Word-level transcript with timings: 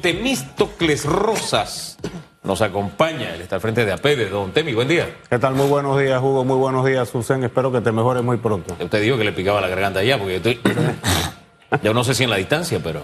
don 0.00 0.02
Temístocles 0.02 1.04
Rosas 1.04 1.98
nos 2.42 2.62
acompaña. 2.62 3.34
Él 3.34 3.42
está 3.42 3.56
al 3.56 3.60
frente 3.60 3.84
de 3.84 3.92
APEDE. 3.92 4.28
Don 4.30 4.52
Temi, 4.52 4.72
buen 4.72 4.88
día. 4.88 5.14
¿Qué 5.28 5.38
tal? 5.38 5.54
Muy 5.54 5.66
buenos 5.66 5.98
días, 6.00 6.20
Hugo. 6.22 6.44
Muy 6.44 6.56
buenos 6.56 6.84
días, 6.86 7.08
Susan. 7.08 7.44
Espero 7.44 7.70
que 7.70 7.80
te 7.80 7.92
mejores 7.92 8.22
muy 8.22 8.38
pronto. 8.38 8.76
Usted 8.80 9.02
dijo 9.02 9.16
que 9.18 9.24
le 9.24 9.32
picaba 9.32 9.60
la 9.60 9.68
garganta 9.68 10.02
ya, 10.02 10.16
porque 10.18 10.40
yo 10.40 10.50
estoy. 10.50 10.60
yo 11.82 11.94
no 11.94 12.02
sé 12.04 12.14
si 12.14 12.24
en 12.24 12.30
la 12.30 12.36
distancia, 12.36 12.80
pero. 12.82 13.02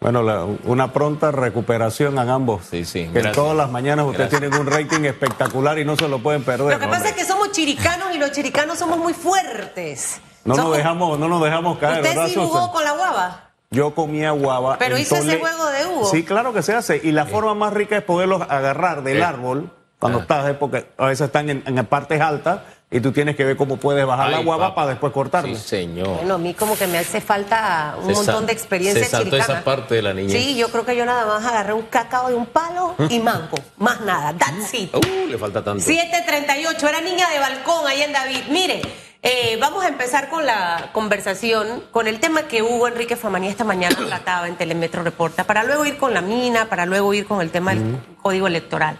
Bueno, 0.00 0.22
la- 0.22 0.46
una 0.64 0.92
pronta 0.94 1.30
recuperación 1.30 2.18
a 2.18 2.22
ambos. 2.32 2.64
Sí, 2.70 2.84
sí, 2.86 3.00
Que 3.04 3.10
gracias. 3.20 3.34
todas 3.34 3.54
las 3.56 3.70
mañanas 3.70 4.06
ustedes 4.06 4.30
Gracias. 4.30 4.40
tienen 4.50 4.58
un 4.58 4.72
rating 4.72 5.04
espectacular 5.04 5.78
y 5.78 5.84
no 5.84 5.94
se 5.96 6.08
lo 6.08 6.20
pueden 6.20 6.42
perder. 6.42 6.72
Lo 6.72 6.78
que 6.78 6.88
pasa 6.88 7.10
es 7.10 7.14
que 7.16 7.24
somos 7.26 7.50
chiricanos 7.52 8.14
y 8.14 8.18
los 8.18 8.30
chiricanos 8.32 8.78
somos 8.78 8.96
muy 8.98 9.12
fuertes. 9.12 10.20
No 10.46 10.54
nos 10.54 10.74
dejamos, 10.74 11.18
no 11.18 11.28
nos 11.28 11.42
dejamos 11.42 11.76
caer, 11.78 11.96
¿Usted 12.02 12.14
¿verdad, 12.16 12.28
sí 12.28 12.34
jugó 12.36 12.72
con 12.72 12.82
la 12.82 12.92
guava? 12.92 13.49
Yo 13.72 13.94
comía 13.94 14.32
guava. 14.32 14.78
Pero 14.78 14.98
hizo 14.98 15.14
ese 15.16 15.38
juego 15.38 15.66
de 15.66 15.86
Hugo. 15.86 16.04
Sí, 16.10 16.24
claro 16.24 16.52
que 16.52 16.60
se 16.62 16.74
hace. 16.74 17.00
Y 17.04 17.12
la 17.12 17.24
forma 17.26 17.54
más 17.54 17.72
rica 17.72 17.96
es 17.96 18.02
poderlos 18.02 18.42
agarrar 18.42 19.04
del 19.04 19.18
Eh. 19.18 19.22
árbol 19.24 19.70
cuando 20.00 20.18
Ah. 20.18 20.22
estás, 20.22 20.56
porque 20.56 20.86
a 20.98 21.06
veces 21.06 21.26
están 21.26 21.48
en, 21.50 21.62
en 21.64 21.86
partes 21.86 22.20
altas 22.20 22.62
y 22.90 22.98
tú 22.98 23.12
tienes 23.12 23.36
que 23.36 23.44
ver 23.44 23.56
cómo 23.56 23.76
puedes 23.76 24.04
bajar 24.04 24.28
la 24.30 24.40
guava 24.40 24.70
papá. 24.70 24.74
para 24.74 24.88
después 24.88 25.12
cortarla. 25.12 25.54
Sí, 25.54 25.62
señor. 25.68 26.08
Bueno, 26.16 26.34
a 26.34 26.38
mí 26.38 26.52
como 26.54 26.76
que 26.76 26.88
me 26.88 26.98
hace 26.98 27.20
falta 27.20 27.94
un 28.02 28.08
Se 28.08 28.14
montón 28.14 28.46
de 28.46 28.52
experiencia 28.54 29.04
se 29.04 29.08
saltó 29.10 29.36
esa 29.36 29.62
parte 29.62 29.94
de 29.94 30.02
la 30.02 30.14
niñez. 30.14 30.32
Sí, 30.32 30.56
yo 30.56 30.68
creo 30.70 30.84
que 30.84 30.96
yo 30.96 31.06
nada 31.06 31.24
más 31.26 31.44
agarré 31.46 31.72
un 31.72 31.82
cacao 31.82 32.28
de 32.28 32.34
un 32.34 32.46
palo 32.46 32.96
y 33.08 33.20
mango. 33.20 33.56
Más 33.76 34.00
nada. 34.00 34.34
That's 34.36 34.74
it. 34.74 34.92
Uh, 34.96 35.28
le 35.28 35.38
falta 35.38 35.62
tanto. 35.62 35.84
738, 35.84 36.88
era 36.88 37.00
niña 37.00 37.30
de 37.30 37.38
balcón 37.38 37.86
ahí 37.86 38.02
en 38.02 38.12
David. 38.12 38.40
Mire, 38.48 38.82
eh, 39.22 39.58
vamos 39.60 39.84
a 39.84 39.88
empezar 39.88 40.28
con 40.30 40.46
la 40.46 40.90
conversación, 40.92 41.84
con 41.90 42.06
el 42.06 42.20
tema 42.20 42.44
que 42.44 42.62
Hugo 42.62 42.88
Enrique 42.88 43.16
Famanía 43.16 43.50
esta 43.50 43.64
mañana 43.64 43.96
trataba 44.08 44.48
en 44.48 44.56
Telemetro 44.56 45.02
Reporta, 45.02 45.44
para 45.44 45.64
luego 45.64 45.84
ir 45.84 45.98
con 45.98 46.14
la 46.14 46.22
mina, 46.22 46.68
para 46.68 46.86
luego 46.86 47.12
ir 47.12 47.26
con 47.26 47.40
el 47.40 47.50
tema 47.50 47.74
del 47.74 47.98
código 48.22 48.46
electoral. 48.46 48.98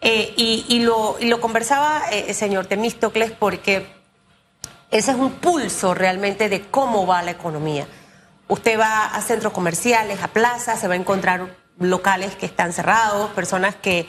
Eh, 0.00 0.34
y, 0.36 0.66
y 0.68 0.80
lo, 0.80 1.16
y 1.20 1.28
lo 1.28 1.40
conversaba, 1.40 2.02
eh, 2.10 2.34
señor 2.34 2.66
Temístocles, 2.66 3.32
porque 3.32 3.86
ese 4.90 5.12
es 5.12 5.16
un 5.16 5.32
pulso 5.32 5.94
realmente 5.94 6.48
de 6.48 6.62
cómo 6.62 7.06
va 7.06 7.22
la 7.22 7.30
economía. 7.30 7.86
Usted 8.48 8.78
va 8.78 9.06
a 9.06 9.22
centros 9.22 9.52
comerciales, 9.52 10.22
a 10.22 10.28
plazas, 10.28 10.78
se 10.78 10.88
va 10.88 10.94
a 10.94 10.98
encontrar 10.98 11.56
locales 11.78 12.36
que 12.36 12.46
están 12.46 12.72
cerrados, 12.72 13.30
personas 13.30 13.74
que 13.76 14.06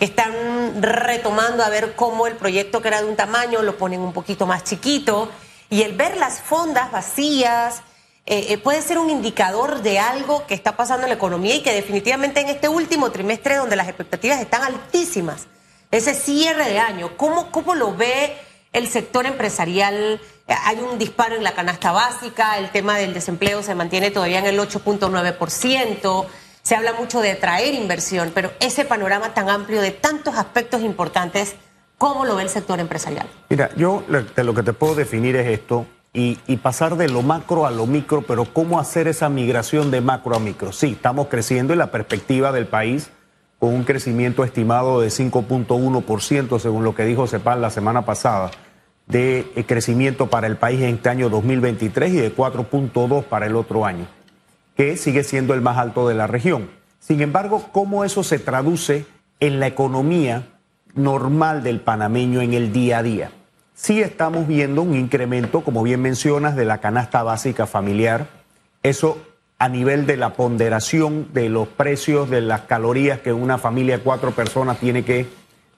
están 0.00 0.82
retomando 0.82 1.62
a 1.62 1.68
ver 1.68 1.94
cómo 1.94 2.26
el 2.26 2.34
proyecto 2.36 2.80
que 2.80 2.88
era 2.88 3.02
de 3.02 3.08
un 3.08 3.16
tamaño 3.16 3.62
lo 3.62 3.76
ponen 3.76 4.00
un 4.00 4.12
poquito 4.12 4.46
más 4.46 4.64
chiquito. 4.64 5.30
Y 5.68 5.82
el 5.82 5.94
ver 5.94 6.16
las 6.16 6.40
fondas 6.40 6.90
vacías 6.90 7.82
eh, 8.26 8.52
eh, 8.52 8.58
puede 8.58 8.82
ser 8.82 8.98
un 8.98 9.10
indicador 9.10 9.82
de 9.82 9.98
algo 9.98 10.46
que 10.46 10.54
está 10.54 10.76
pasando 10.76 11.04
en 11.04 11.10
la 11.10 11.16
economía 11.16 11.54
y 11.56 11.62
que 11.62 11.72
definitivamente 11.72 12.40
en 12.40 12.48
este 12.48 12.68
último 12.68 13.10
trimestre 13.10 13.56
donde 13.56 13.76
las 13.76 13.88
expectativas 13.88 14.40
están 14.40 14.62
altísimas, 14.62 15.46
ese 15.90 16.14
cierre 16.14 16.68
de 16.68 16.78
año, 16.78 17.16
¿cómo, 17.16 17.50
cómo 17.50 17.74
lo 17.74 17.96
ve 17.96 18.36
el 18.72 18.88
sector 18.88 19.26
empresarial? 19.26 20.20
Eh, 20.46 20.54
Hay 20.64 20.78
un 20.78 20.98
disparo 20.98 21.34
en 21.34 21.42
la 21.42 21.52
canasta 21.52 21.92
básica, 21.92 22.58
el 22.58 22.70
tema 22.70 22.98
del 22.98 23.14
desempleo 23.14 23.62
se 23.62 23.74
mantiene 23.74 24.10
todavía 24.10 24.38
en 24.38 24.46
el 24.46 24.58
8.9%, 24.60 26.26
se 26.62 26.76
habla 26.76 26.92
mucho 26.92 27.20
de 27.20 27.32
atraer 27.32 27.74
inversión, 27.74 28.32
pero 28.34 28.50
ese 28.60 28.84
panorama 28.84 29.34
tan 29.34 29.48
amplio 29.48 29.80
de 29.80 29.90
tantos 29.90 30.36
aspectos 30.36 30.82
importantes, 30.82 31.56
¿cómo 31.98 32.24
lo 32.24 32.36
ve 32.36 32.42
el 32.42 32.48
sector 32.48 32.80
empresarial? 32.80 33.28
Mira, 33.48 33.70
yo 33.76 34.02
lo 34.08 34.54
que 34.54 34.62
te 34.62 34.72
puedo 34.72 34.94
definir 34.94 35.36
es 35.36 35.48
esto 35.48 35.86
y, 36.12 36.36
pasar 36.56 36.96
de 36.96 37.08
lo 37.08 37.22
macro 37.22 37.66
a 37.66 37.70
lo 37.70 37.86
micro, 37.86 38.22
pero 38.22 38.44
cómo 38.44 38.80
hacer 38.80 39.08
esa 39.08 39.28
migración 39.28 39.90
de 39.90 40.00
macro 40.00 40.34
a 40.34 40.40
micro. 40.40 40.72
Sí, 40.72 40.92
estamos 40.92 41.28
creciendo 41.28 41.72
y 41.72 41.76
la 41.76 41.90
perspectiva 41.90 42.52
del 42.52 42.66
país 42.66 43.10
con 43.58 43.74
un 43.74 43.84
crecimiento 43.84 44.42
estimado 44.42 45.00
de 45.00 45.08
5.1% 45.08 46.58
según 46.58 46.82
lo 46.82 46.94
que 46.94 47.04
dijo 47.04 47.26
CEPAL 47.26 47.60
la 47.60 47.70
semana 47.70 48.04
pasada 48.04 48.50
de 49.06 49.52
eh, 49.54 49.64
crecimiento 49.64 50.28
para 50.28 50.46
el 50.46 50.56
país 50.56 50.80
en 50.80 50.94
este 50.94 51.08
año 51.10 51.28
2023 51.28 52.12
y 52.12 52.16
de 52.16 52.34
4.2 52.34 53.24
para 53.24 53.46
el 53.46 53.56
otro 53.56 53.84
año, 53.84 54.06
que 54.80 54.96
sigue 54.96 55.24
siendo 55.24 55.52
el 55.52 55.60
más 55.60 55.76
alto 55.76 56.08
de 56.08 56.14
la 56.14 56.26
región. 56.26 56.70
Sin 57.00 57.20
embargo, 57.20 57.68
¿cómo 57.70 58.02
eso 58.02 58.24
se 58.24 58.38
traduce 58.38 59.04
en 59.38 59.60
la 59.60 59.66
economía 59.66 60.46
normal 60.94 61.62
del 61.62 61.80
panameño 61.80 62.40
en 62.40 62.54
el 62.54 62.72
día 62.72 62.96
a 62.96 63.02
día? 63.02 63.30
Sí 63.74 64.00
estamos 64.00 64.48
viendo 64.48 64.80
un 64.80 64.94
incremento, 64.94 65.60
como 65.60 65.82
bien 65.82 66.00
mencionas, 66.00 66.56
de 66.56 66.64
la 66.64 66.78
canasta 66.78 67.22
básica 67.22 67.66
familiar. 67.66 68.28
Eso 68.82 69.18
a 69.58 69.68
nivel 69.68 70.06
de 70.06 70.16
la 70.16 70.32
ponderación 70.32 71.28
de 71.34 71.50
los 71.50 71.68
precios 71.68 72.30
de 72.30 72.40
las 72.40 72.62
calorías 72.62 73.20
que 73.20 73.34
una 73.34 73.58
familia 73.58 73.98
de 73.98 74.02
cuatro 74.02 74.30
personas 74.30 74.78
tiene 74.78 75.04
que 75.04 75.26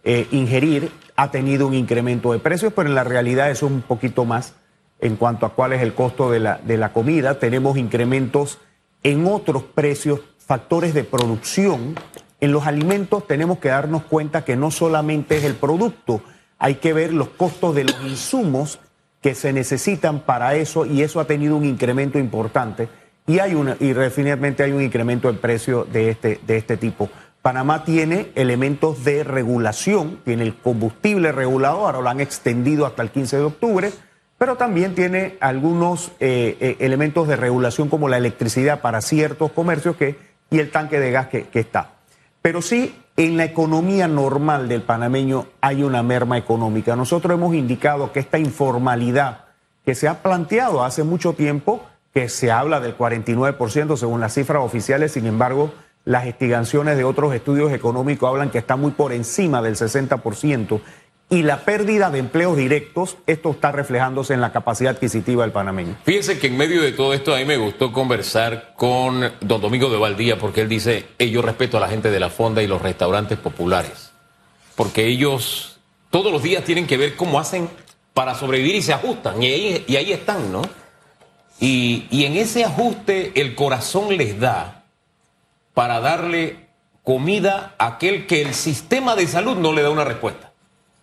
eh, 0.05 0.29
ingerir, 0.31 0.93
ha 1.17 1.33
tenido 1.33 1.67
un 1.67 1.75
incremento 1.75 2.33
de 2.33 2.39
precios, 2.39 2.73
pero 2.73 2.89
en 2.89 2.95
la 2.95 3.03
realidad 3.03 3.51
eso 3.51 3.67
es 3.67 3.73
un 3.73 3.83
poquito 3.83 4.25
más 4.25 4.55
en 5.01 5.17
cuanto 5.17 5.45
a 5.45 5.55
cuál 5.55 5.73
es 5.73 5.83
el 5.83 5.93
costo 5.93 6.31
de 6.31 6.39
la, 6.39 6.59
de 6.59 6.77
la 6.77 6.93
comida. 6.93 7.41
Tenemos 7.41 7.77
incrementos 7.77 8.61
en 9.03 9.27
otros 9.27 9.63
precios, 9.63 10.21
factores 10.39 10.95
de 10.95 11.05
producción. 11.05 11.95
En 12.41 12.53
los 12.53 12.67
alimentos 12.67 13.27
tenemos 13.27 13.59
que 13.59 13.69
darnos 13.69 14.05
cuenta 14.05 14.45
que 14.45 14.57
no 14.57 14.71
solamente 14.71 15.37
es 15.37 15.45
el 15.45 15.55
producto, 15.55 16.23
hay 16.59 16.77
que 16.77 16.93
ver 16.93 17.13
los 17.13 17.29
costos 17.29 17.75
de 17.75 17.85
los 17.85 18.01
insumos 18.03 18.79
que 19.21 19.35
se 19.35 19.53
necesitan 19.53 20.21
para 20.21 20.55
eso 20.57 20.85
y 20.85 21.03
eso 21.03 21.21
ha 21.21 21.27
tenido 21.27 21.57
un 21.57 21.65
incremento 21.65 22.19
importante 22.19 22.89
y 23.27 23.39
hay 23.39 23.55
una 23.55 23.77
y 23.79 23.93
definitivamente 23.93 24.65
hay 24.65 24.73
un 24.73 24.83
incremento 24.83 25.29
en 25.29 25.39
precio 25.39 25.85
de 25.85 26.11
este 26.11 26.41
de 26.47 26.57
este 26.57 26.77
tipo. 26.77 27.09
Panamá 27.41 27.85
tiene 27.85 28.31
elementos 28.37 29.03
de 29.05 29.25
regulación, 29.25 30.21
tiene 30.25 30.45
el 30.45 30.55
combustible 30.55 31.33
regulado, 31.33 31.87
ahora 31.87 32.01
lo 32.01 32.09
han 32.09 32.21
extendido 32.21 32.87
hasta 32.87 33.03
el 33.03 33.11
15 33.11 33.37
de 33.37 33.43
octubre, 33.43 33.93
pero 34.43 34.57
también 34.57 34.97
tiene 34.97 35.37
algunos 35.39 36.11
eh, 36.19 36.57
eh, 36.59 36.77
elementos 36.81 37.29
de 37.29 37.37
regulación 37.37 37.89
como 37.89 38.09
la 38.09 38.17
electricidad 38.17 38.81
para 38.81 39.01
ciertos 39.01 39.53
comercios 39.53 39.95
que, 39.95 40.19
y 40.51 40.59
el 40.59 40.73
tanque 40.73 40.99
de 40.99 41.13
gas 41.13 41.29
que, 41.29 41.47
está. 41.53 41.93
Pero 42.43 42.61
sí, 42.61 42.93
en 43.17 43.37
la 43.37 43.45
economía 43.45 44.09
normal 44.09 44.67
del 44.67 44.83
panameño 44.83 45.47
hay 45.61 45.85
una 45.85 46.03
merma 46.03 46.39
económica. 46.39 46.97
Nosotros 46.97 47.39
hemos 47.39 47.55
indicado 47.55 48.11
que 48.11 48.19
esta 48.19 48.41
informalidad 48.41 49.45
que 49.85 49.95
se 49.95 50.09
ha 50.09 50.25
planteado 50.25 50.83
hace 50.83 51.05
mucho 51.05 51.35
tiempo, 51.35 51.87
que 52.13 52.29
se 52.29 52.51
habla 52.51 52.81
del 52.81 52.99
49% 52.99 53.97
según 53.97 54.21
las 54.21 54.35
cifras 54.35 54.65
oficiales, 54.65 55.13
sin 55.13 55.27
embargo, 55.27 55.73
las 56.05 56.27
estigaciones 56.27 56.97
de 56.97 57.05
otros 57.05 57.33
estudios 57.33 57.73
económicos 57.73 58.29
hablan 58.29 58.51
que 58.51 58.59
está 58.59 58.75
muy 58.75 58.91
por 58.91 59.13
encima 59.13 59.63
del 59.63 59.77
60%. 59.77 60.81
Y 61.33 61.45
la 61.45 61.65
pérdida 61.65 62.11
de 62.11 62.19
empleos 62.19 62.59
directos, 62.59 63.17
esto 63.27 63.53
está 63.53 63.73
reflejándose 63.73 64.35
en 64.35 64.43
la 64.43 64.53
capacidad 64.53 64.93
adquisitiva 64.93 65.45
del 65.45 65.51
panameño. 65.51 65.97
Fíjense 66.05 66.39
que 66.39 66.49
en 66.49 66.59
medio 66.59 66.83
de 66.83 66.93
todo 66.93 67.15
esto 67.15 67.35
a 67.35 67.39
mí 67.39 67.47
me 67.47 67.57
gustó 67.57 67.91
conversar 67.91 68.75
con 68.77 69.33
don 69.41 69.63
Domingo 69.63 69.89
de 69.89 69.97
Valdía 69.97 70.37
porque 70.37 70.61
él 70.61 70.69
dice, 70.69 71.07
"Eh, 71.19 71.31
yo 71.31 71.41
respeto 71.41 71.79
a 71.79 71.81
la 71.81 71.89
gente 71.89 72.11
de 72.11 72.21
la 72.21 72.29
fonda 72.29 72.63
y 72.63 72.67
los 72.67 72.83
restaurantes 72.83 73.39
populares, 73.39 74.13
porque 74.77 75.07
ellos 75.07 75.81
todos 76.11 76.31
los 76.31 76.43
días 76.43 76.65
tienen 76.65 76.87
que 76.87 76.99
ver 76.99 77.17
cómo 77.17 77.41
hacen 77.41 77.71
para 78.13 78.35
sobrevivir 78.35 78.75
y 78.75 78.83
se 78.83 78.93
ajustan, 78.93 79.43
y 79.43 79.47
ahí, 79.47 80.13
están, 80.13 80.53
¿no? 80.53 80.61
Y 81.59 82.25
en 82.27 82.37
ese 82.37 82.63
ajuste 82.67 83.33
el 83.41 83.55
corazón 83.55 84.15
les 84.19 84.39
da 84.39 84.85
para 85.73 85.99
darle 86.01 86.69
comida 87.03 87.75
a 87.79 87.87
aquel 87.87 88.27
que 88.27 88.43
el 88.43 88.53
sistema 88.53 89.17
de 89.17 89.27
salud 89.27 89.57
no 89.57 89.73
le 89.73 89.81
da 89.81 89.89
una 89.89 90.05
respuesta. 90.05 90.52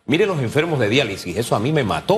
Mire 0.09 0.25
los 0.25 0.39
enfermos 0.39 0.79
de 0.79 0.89
diálisis, 0.89 1.37
eso 1.37 1.55
a 1.55 1.59
mí 1.59 1.71
me 1.71 1.83
mató. 1.83 2.15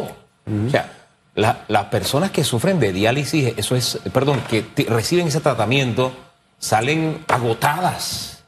O 0.67 0.69
sea, 0.71 0.91
la- 1.35 1.65
las 1.67 1.85
personas 1.85 2.31
que 2.31 2.43
sufren 2.43 2.79
de 2.79 2.91
diálisis, 2.93 3.53
eso 3.57 3.75
es, 3.75 3.99
perdón, 4.13 4.41
que 4.49 4.61
te- 4.63 4.85
reciben 4.85 5.27
ese 5.27 5.41
tratamiento, 5.41 6.11
salen 6.57 7.23
agotadas, 7.27 8.43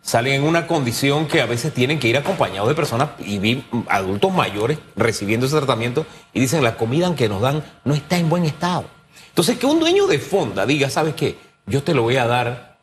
salen 0.00 0.32
en 0.34 0.42
una 0.44 0.66
condición 0.66 1.26
que 1.26 1.40
a 1.42 1.46
veces 1.46 1.72
tienen 1.74 1.98
que 1.98 2.08
ir 2.08 2.16
acompañados 2.16 2.66
de 2.68 2.74
personas 2.74 3.10
y 3.18 3.38
vi 3.38 3.64
adultos 3.88 4.32
mayores 4.32 4.78
recibiendo 4.96 5.44
ese 5.46 5.56
tratamiento 5.58 6.06
y 6.32 6.40
dicen 6.40 6.64
la 6.64 6.76
comida 6.76 7.14
que 7.14 7.28
nos 7.28 7.42
dan 7.42 7.62
no 7.84 7.94
está 7.94 8.16
en 8.18 8.28
buen 8.30 8.44
estado. 8.46 8.84
Entonces, 9.28 9.58
que 9.58 9.66
un 9.66 9.78
dueño 9.80 10.06
de 10.06 10.18
fonda 10.18 10.64
diga, 10.66 10.88
¿sabes 10.90 11.14
qué? 11.14 11.36
Yo 11.66 11.82
te 11.82 11.92
lo 11.94 12.02
voy 12.02 12.16
a 12.16 12.26
dar 12.26 12.78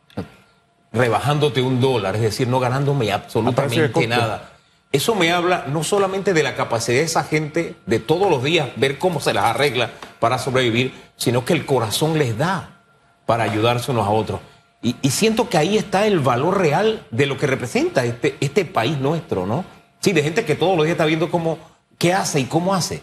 rebajándote 0.92 1.60
un 1.62 1.80
dólar, 1.80 2.14
es 2.16 2.22
decir, 2.22 2.48
no 2.48 2.60
ganándome 2.60 3.12
absolutamente 3.12 3.88
nada. 4.08 4.52
Eso 4.96 5.14
me 5.14 5.30
habla 5.30 5.66
no 5.68 5.84
solamente 5.84 6.32
de 6.32 6.42
la 6.42 6.54
capacidad 6.54 6.96
de 6.96 7.04
esa 7.04 7.22
gente 7.22 7.76
de 7.84 7.98
todos 7.98 8.30
los 8.30 8.42
días 8.42 8.70
ver 8.76 8.96
cómo 8.98 9.20
se 9.20 9.34
las 9.34 9.44
arregla 9.44 9.90
para 10.20 10.38
sobrevivir, 10.38 10.94
sino 11.16 11.44
que 11.44 11.52
el 11.52 11.66
corazón 11.66 12.18
les 12.18 12.38
da 12.38 12.80
para 13.26 13.44
ayudarse 13.44 13.90
unos 13.90 14.06
a 14.06 14.10
otros. 14.10 14.40
Y, 14.80 14.94
siento 15.10 15.50
que 15.50 15.58
ahí 15.58 15.76
está 15.76 16.06
el 16.06 16.20
valor 16.20 16.56
real 16.56 17.06
de 17.10 17.26
lo 17.26 17.36
que 17.36 17.46
representa 17.46 18.06
este, 18.06 18.36
este 18.40 18.64
país 18.64 18.96
nuestro, 18.96 19.44
¿no? 19.44 19.66
Sí, 20.00 20.12
de 20.12 20.22
gente 20.22 20.46
que 20.46 20.54
todos 20.54 20.78
los 20.78 20.86
días 20.86 20.94
está 20.94 21.04
viendo 21.04 21.30
cómo, 21.30 21.58
qué 21.98 22.14
hace 22.14 22.40
y 22.40 22.44
cómo 22.44 22.74
hace. 22.74 23.02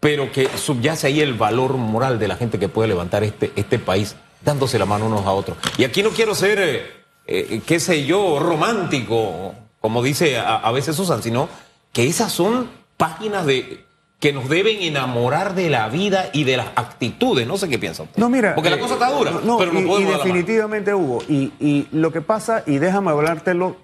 Pero 0.00 0.30
que 0.32 0.50
subyace 0.58 1.06
ahí 1.06 1.22
el 1.22 1.32
valor 1.32 1.78
moral 1.78 2.18
de 2.18 2.28
la 2.28 2.36
gente 2.36 2.58
que 2.58 2.68
puede 2.68 2.88
levantar 2.88 3.24
este, 3.24 3.52
este 3.56 3.78
país. 3.78 4.16
dándose 4.44 4.78
la 4.78 4.84
mano 4.84 5.06
unos 5.06 5.24
a 5.24 5.32
otros. 5.32 5.56
Y 5.78 5.84
aquí 5.84 6.02
no 6.02 6.10
quiero 6.10 6.34
ser, 6.34 6.58
eh, 6.58 6.86
eh, 7.26 7.62
qué 7.64 7.80
sé 7.80 8.04
yo, 8.04 8.38
romántico, 8.38 9.54
como 9.80 10.02
dice 10.02 10.38
a, 10.38 10.56
a 10.56 10.72
veces 10.72 10.96
Susan, 10.96 11.22
sino 11.22 11.48
que 11.92 12.06
esas 12.06 12.32
son 12.32 12.70
páginas 12.96 13.46
de 13.46 13.84
que 14.20 14.32
nos 14.32 14.48
deben 14.48 14.82
enamorar 14.82 15.54
de 15.54 15.70
la 15.70 15.88
vida 15.88 16.30
y 16.32 16.44
de 16.44 16.56
las 16.56 16.68
actitudes. 16.74 17.46
No 17.46 17.56
sé 17.56 17.68
qué 17.68 17.78
piensa 17.78 18.02
usted. 18.02 18.18
No, 18.18 18.28
mira. 18.28 18.54
Porque 18.54 18.70
la 18.70 18.76
eh, 18.76 18.80
cosa 18.80 18.94
está 18.94 19.10
dura, 19.10 19.32
no, 19.44 19.58
pero 19.58 19.72
no 19.72 19.80
y, 19.80 19.86
podemos 19.86 20.24
definitivamente 20.24 20.92
hubo. 20.92 21.22
Y, 21.28 21.52
y 21.60 21.86
lo 21.92 22.12
que 22.12 22.20
pasa, 22.20 22.64
y 22.66 22.78
déjame 22.78 23.10
hablártelo 23.10 23.76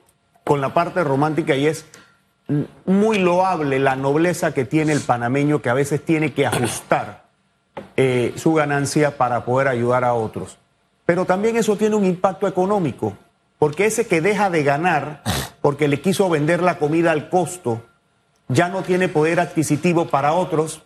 con 0.43 0.61
la 0.61 0.75
parte 0.75 1.05
romántica, 1.05 1.55
y 1.55 1.67
es 1.67 1.87
muy 2.85 3.19
loable 3.19 3.79
la 3.79 3.97
nobleza 3.97 4.53
que 4.53 4.65
tiene 4.65 4.93
el 4.93 5.01
panameño 5.01 5.63
que 5.63 5.71
a 5.71 5.75
veces 5.75 6.05
tiene 6.05 6.33
que 6.33 6.47
ajustar 6.47 7.25
eh, 7.97 8.33
su 8.37 8.53
ganancia 8.55 9.17
para 9.17 9.45
poder 9.45 9.69
ayudar 9.69 10.05
a 10.05 10.15
otros. 10.15 10.59
Pero 11.07 11.25
también 11.25 11.57
eso 11.57 11.77
tiene 11.77 11.97
un 11.97 12.05
impacto 12.05 12.47
económico, 12.47 13.17
porque 13.59 13.87
ese 13.87 14.07
que 14.07 14.21
deja 14.21 14.51
de 14.51 14.63
ganar 14.63 15.23
porque 15.65 15.89
le 15.89 16.03
quiso 16.03 16.29
vender 16.29 16.63
la 16.63 16.77
comida 16.77 17.11
al 17.11 17.31
costo, 17.31 17.81
ya 18.49 18.69
no 18.69 18.83
tiene 18.83 19.09
poder 19.09 19.41
adquisitivo 19.41 20.09
para 20.09 20.35
otros, 20.35 20.83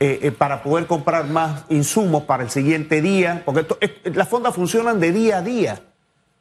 eh, 0.00 0.20
eh, 0.22 0.32
para 0.32 0.62
poder 0.62 0.86
comprar 0.86 1.26
más 1.26 1.64
insumos 1.68 2.22
para 2.22 2.42
el 2.42 2.48
siguiente 2.48 3.02
día, 3.02 3.42
porque 3.44 3.66
eh, 3.82 4.10
las 4.14 4.26
fondas 4.26 4.54
funcionan 4.54 5.00
de 5.00 5.12
día 5.12 5.36
a 5.36 5.42
día. 5.42 5.82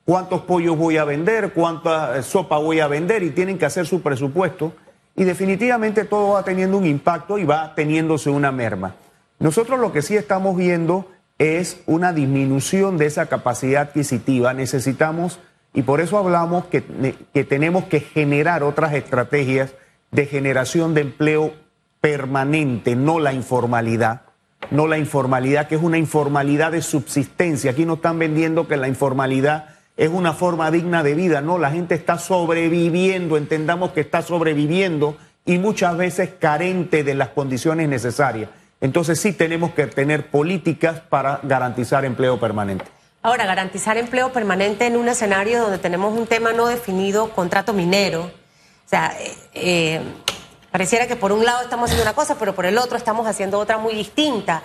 ¿Cuántos 0.05 0.43
pollos 0.43 0.77
voy 0.77 0.95
a 0.95 1.03
vender? 1.03 1.51
¿Cuánta 1.51 2.23
sopa 2.23 2.59
voy 2.59 2.79
a 2.79 2.87
vender? 2.87 3.23
Y 3.23 3.31
tienen 3.31 3.57
que 3.57 3.65
hacer 3.65 3.85
su 3.85 4.01
presupuesto. 4.01 4.71
Y 5.17 5.25
definitivamente 5.25 6.05
todo 6.05 6.35
va 6.35 6.43
teniendo 6.43 6.77
un 6.77 6.85
impacto 6.85 7.37
y 7.37 7.43
va 7.43 7.75
teniéndose 7.75 8.29
una 8.29 8.53
merma. 8.53 8.95
Nosotros 9.39 9.81
lo 9.81 9.91
que 9.91 10.01
sí 10.01 10.15
estamos 10.15 10.55
viendo 10.55 11.11
es 11.39 11.81
una 11.87 12.13
disminución 12.13 12.97
de 12.97 13.07
esa 13.07 13.25
capacidad 13.25 13.81
adquisitiva. 13.81 14.53
Necesitamos, 14.53 15.39
y 15.75 15.81
por 15.83 16.01
eso 16.01 16.17
hablamos 16.17 16.65
que, 16.65 16.83
que 17.33 17.43
tenemos 17.43 17.83
que 17.85 17.99
generar 17.99 18.63
otras 18.63 18.93
estrategias 18.93 19.73
de 20.11 20.25
generación 20.25 20.93
de 20.93 21.01
empleo 21.01 21.53
permanente, 21.99 22.95
no 22.95 23.19
la 23.19 23.33
informalidad, 23.33 24.21
no 24.71 24.87
la 24.87 24.97
informalidad, 24.97 25.67
que 25.67 25.75
es 25.75 25.83
una 25.83 25.97
informalidad 25.97 26.71
de 26.71 26.81
subsistencia. 26.81 27.71
Aquí 27.71 27.85
nos 27.85 27.97
están 27.97 28.17
vendiendo 28.17 28.67
que 28.67 28.77
la 28.77 28.87
informalidad 28.87 29.69
es 29.97 30.09
una 30.09 30.33
forma 30.33 30.71
digna 30.71 31.03
de 31.03 31.15
vida, 31.15 31.41
no, 31.41 31.57
la 31.57 31.71
gente 31.71 31.95
está 31.95 32.17
sobreviviendo, 32.17 33.37
entendamos 33.37 33.91
que 33.91 34.01
está 34.01 34.21
sobreviviendo 34.21 35.17
y 35.45 35.57
muchas 35.57 35.95
veces 35.97 36.31
carente 36.39 37.03
de 37.03 37.15
las 37.15 37.29
condiciones 37.29 37.87
necesarias. 37.87 38.49
Entonces 38.81 39.19
sí 39.19 39.33
tenemos 39.33 39.71
que 39.71 39.87
tener 39.87 40.27
políticas 40.27 40.99
para 40.99 41.39
garantizar 41.43 42.05
empleo 42.05 42.39
permanente. 42.39 42.85
Ahora, 43.25 43.47
garantizar 43.47 43.97
empleo 43.97 44.31
permanente 44.31 44.85
en 44.85 44.95
un 44.95 45.09
escenario 45.09 45.59
donde 45.59 45.79
tenemos 45.79 46.15
un 46.15 46.27
tema 46.27 46.53
no 46.53 46.67
definido, 46.67 47.31
contrato 47.33 47.73
minero. 47.73 48.25
O 48.25 48.87
sea, 48.87 49.17
eh, 49.19 49.35
eh, 49.55 50.01
pareciera 50.69 51.07
que 51.07 51.15
por 51.15 51.31
un 51.31 51.43
lado 51.43 51.63
estamos 51.63 51.85
haciendo 51.85 52.03
una 52.03 52.13
cosa, 52.13 52.37
pero 52.37 52.53
por 52.53 52.67
el 52.67 52.77
otro 52.77 52.97
estamos 52.97 53.25
haciendo 53.25 53.57
otra 53.57 53.79
muy 53.79 53.95
distinta. 53.95 54.61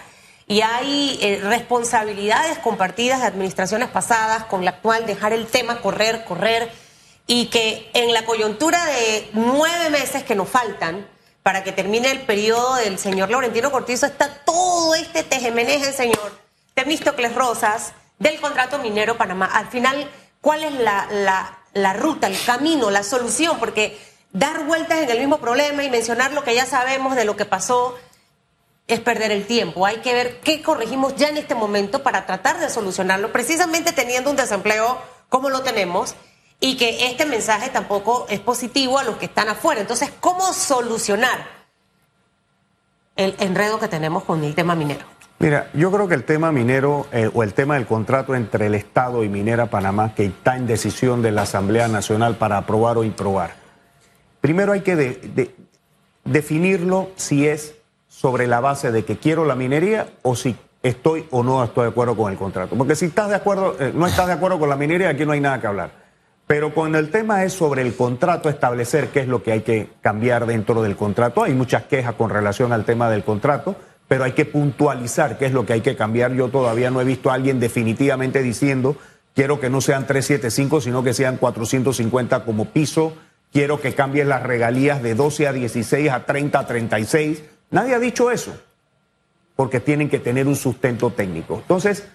Y 0.46 0.60
hay 0.60 1.18
eh, 1.22 1.40
responsabilidades 1.42 2.58
compartidas 2.58 3.22
de 3.22 3.28
administraciones 3.28 3.88
pasadas 3.88 4.44
con 4.44 4.62
la 4.62 4.72
actual, 4.72 5.06
dejar 5.06 5.32
el 5.32 5.46
tema 5.46 5.80
correr, 5.80 6.26
correr, 6.26 6.70
y 7.26 7.46
que 7.46 7.90
en 7.94 8.12
la 8.12 8.26
coyuntura 8.26 8.84
de 8.84 9.30
nueve 9.32 9.88
meses 9.88 10.22
que 10.22 10.34
nos 10.34 10.50
faltan 10.50 11.08
para 11.42 11.64
que 11.64 11.72
termine 11.72 12.10
el 12.10 12.20
periodo 12.26 12.74
del 12.74 12.98
señor 12.98 13.30
Laurentino 13.30 13.70
Cortizo, 13.70 14.04
está 14.04 14.28
todo 14.44 14.94
este 14.96 15.22
tejemeneje, 15.22 15.94
señor 15.94 16.38
Temístocles 16.74 17.34
Rosas, 17.34 17.94
del 18.20 18.40
contrato 18.40 18.78
minero 18.78 19.16
Panamá. 19.16 19.46
Al 19.46 19.66
final, 19.66 20.08
¿cuál 20.40 20.62
es 20.62 20.72
la, 20.74 21.08
la, 21.10 21.58
la 21.72 21.92
ruta, 21.94 22.28
el 22.28 22.38
camino, 22.44 22.90
la 22.90 23.02
solución? 23.02 23.58
Porque 23.58 23.98
dar 24.32 24.64
vueltas 24.64 24.98
en 24.98 25.10
el 25.10 25.18
mismo 25.18 25.38
problema 25.38 25.82
y 25.82 25.90
mencionar 25.90 26.32
lo 26.32 26.44
que 26.44 26.54
ya 26.54 26.66
sabemos 26.66 27.16
de 27.16 27.24
lo 27.24 27.36
que 27.36 27.46
pasó 27.46 27.98
es 28.86 29.00
perder 29.00 29.32
el 29.32 29.46
tiempo. 29.46 29.86
Hay 29.86 29.98
que 29.98 30.12
ver 30.12 30.40
qué 30.40 30.62
corregimos 30.62 31.16
ya 31.16 31.28
en 31.28 31.38
este 31.38 31.54
momento 31.54 32.02
para 32.02 32.26
tratar 32.26 32.60
de 32.60 32.68
solucionarlo, 32.68 33.32
precisamente 33.32 33.92
teniendo 33.92 34.30
un 34.30 34.36
desempleo 34.36 35.00
como 35.28 35.48
lo 35.48 35.62
tenemos 35.62 36.14
y 36.60 36.76
que 36.76 37.06
este 37.06 37.24
mensaje 37.24 37.70
tampoco 37.70 38.26
es 38.28 38.40
positivo 38.40 38.98
a 38.98 39.02
los 39.02 39.16
que 39.16 39.26
están 39.26 39.48
afuera. 39.48 39.80
Entonces, 39.80 40.10
¿cómo 40.20 40.52
solucionar 40.52 41.46
el 43.16 43.34
enredo 43.38 43.80
que 43.80 43.88
tenemos 43.88 44.24
con 44.24 44.44
el 44.44 44.54
tema 44.54 44.74
minero? 44.74 45.19
Mira, 45.40 45.68
yo 45.72 45.90
creo 45.90 46.06
que 46.06 46.14
el 46.14 46.24
tema 46.24 46.52
minero 46.52 47.06
eh, 47.12 47.30
o 47.32 47.42
el 47.42 47.54
tema 47.54 47.74
del 47.74 47.86
contrato 47.86 48.34
entre 48.34 48.66
el 48.66 48.74
Estado 48.74 49.24
y 49.24 49.28
Minera 49.30 49.66
Panamá, 49.66 50.14
que 50.14 50.26
está 50.26 50.54
en 50.56 50.66
decisión 50.66 51.22
de 51.22 51.32
la 51.32 51.42
Asamblea 51.42 51.88
Nacional 51.88 52.36
para 52.36 52.58
aprobar 52.58 52.98
o 52.98 53.04
improbar, 53.04 53.52
primero 54.42 54.72
hay 54.72 54.82
que 54.82 54.96
de- 54.96 55.14
de- 55.34 55.54
definirlo 56.26 57.08
si 57.16 57.46
es 57.48 57.74
sobre 58.06 58.46
la 58.46 58.60
base 58.60 58.92
de 58.92 59.04
que 59.06 59.16
quiero 59.16 59.46
la 59.46 59.54
minería 59.54 60.08
o 60.22 60.36
si 60.36 60.56
estoy 60.82 61.26
o 61.30 61.42
no 61.42 61.64
estoy 61.64 61.84
de 61.84 61.90
acuerdo 61.90 62.14
con 62.16 62.30
el 62.30 62.36
contrato. 62.38 62.76
Porque 62.76 62.94
si 62.94 63.06
estás 63.06 63.30
de 63.30 63.36
acuerdo, 63.36 63.76
eh, 63.80 63.92
no 63.94 64.06
estás 64.06 64.26
de 64.26 64.34
acuerdo 64.34 64.58
con 64.58 64.68
la 64.68 64.76
minería, 64.76 65.08
aquí 65.08 65.24
no 65.24 65.32
hay 65.32 65.40
nada 65.40 65.58
que 65.58 65.66
hablar. 65.66 65.90
Pero 66.46 66.74
cuando 66.74 66.98
el 66.98 67.10
tema 67.10 67.44
es 67.44 67.54
sobre 67.54 67.80
el 67.80 67.96
contrato, 67.96 68.50
establecer 68.50 69.08
qué 69.08 69.20
es 69.20 69.28
lo 69.28 69.42
que 69.42 69.52
hay 69.52 69.60
que 69.62 69.88
cambiar 70.02 70.44
dentro 70.44 70.82
del 70.82 70.96
contrato. 70.96 71.44
Hay 71.44 71.54
muchas 71.54 71.84
quejas 71.84 72.14
con 72.16 72.28
relación 72.28 72.72
al 72.74 72.84
tema 72.84 73.08
del 73.08 73.24
contrato, 73.24 73.76
pero 74.10 74.24
hay 74.24 74.32
que 74.32 74.44
puntualizar 74.44 75.38
qué 75.38 75.46
es 75.46 75.52
lo 75.52 75.64
que 75.64 75.72
hay 75.72 75.82
que 75.82 75.94
cambiar. 75.94 76.32
Yo 76.32 76.48
todavía 76.48 76.90
no 76.90 77.00
he 77.00 77.04
visto 77.04 77.30
a 77.30 77.34
alguien 77.34 77.60
definitivamente 77.60 78.42
diciendo 78.42 78.96
quiero 79.36 79.60
que 79.60 79.70
no 79.70 79.80
sean 79.80 80.04
375, 80.04 80.80
sino 80.80 81.04
que 81.04 81.14
sean 81.14 81.36
450 81.36 82.44
como 82.44 82.64
piso. 82.64 83.16
Quiero 83.52 83.80
que 83.80 83.94
cambien 83.94 84.28
las 84.28 84.42
regalías 84.42 85.00
de 85.00 85.14
12 85.14 85.46
a 85.46 85.52
16 85.52 86.10
a 86.10 86.26
30 86.26 86.58
a 86.58 86.66
36. 86.66 87.44
Nadie 87.70 87.94
ha 87.94 88.00
dicho 88.00 88.32
eso, 88.32 88.52
porque 89.54 89.78
tienen 89.78 90.08
que 90.08 90.18
tener 90.18 90.48
un 90.48 90.56
sustento 90.56 91.10
técnico. 91.10 91.58
Entonces, 91.60 92.08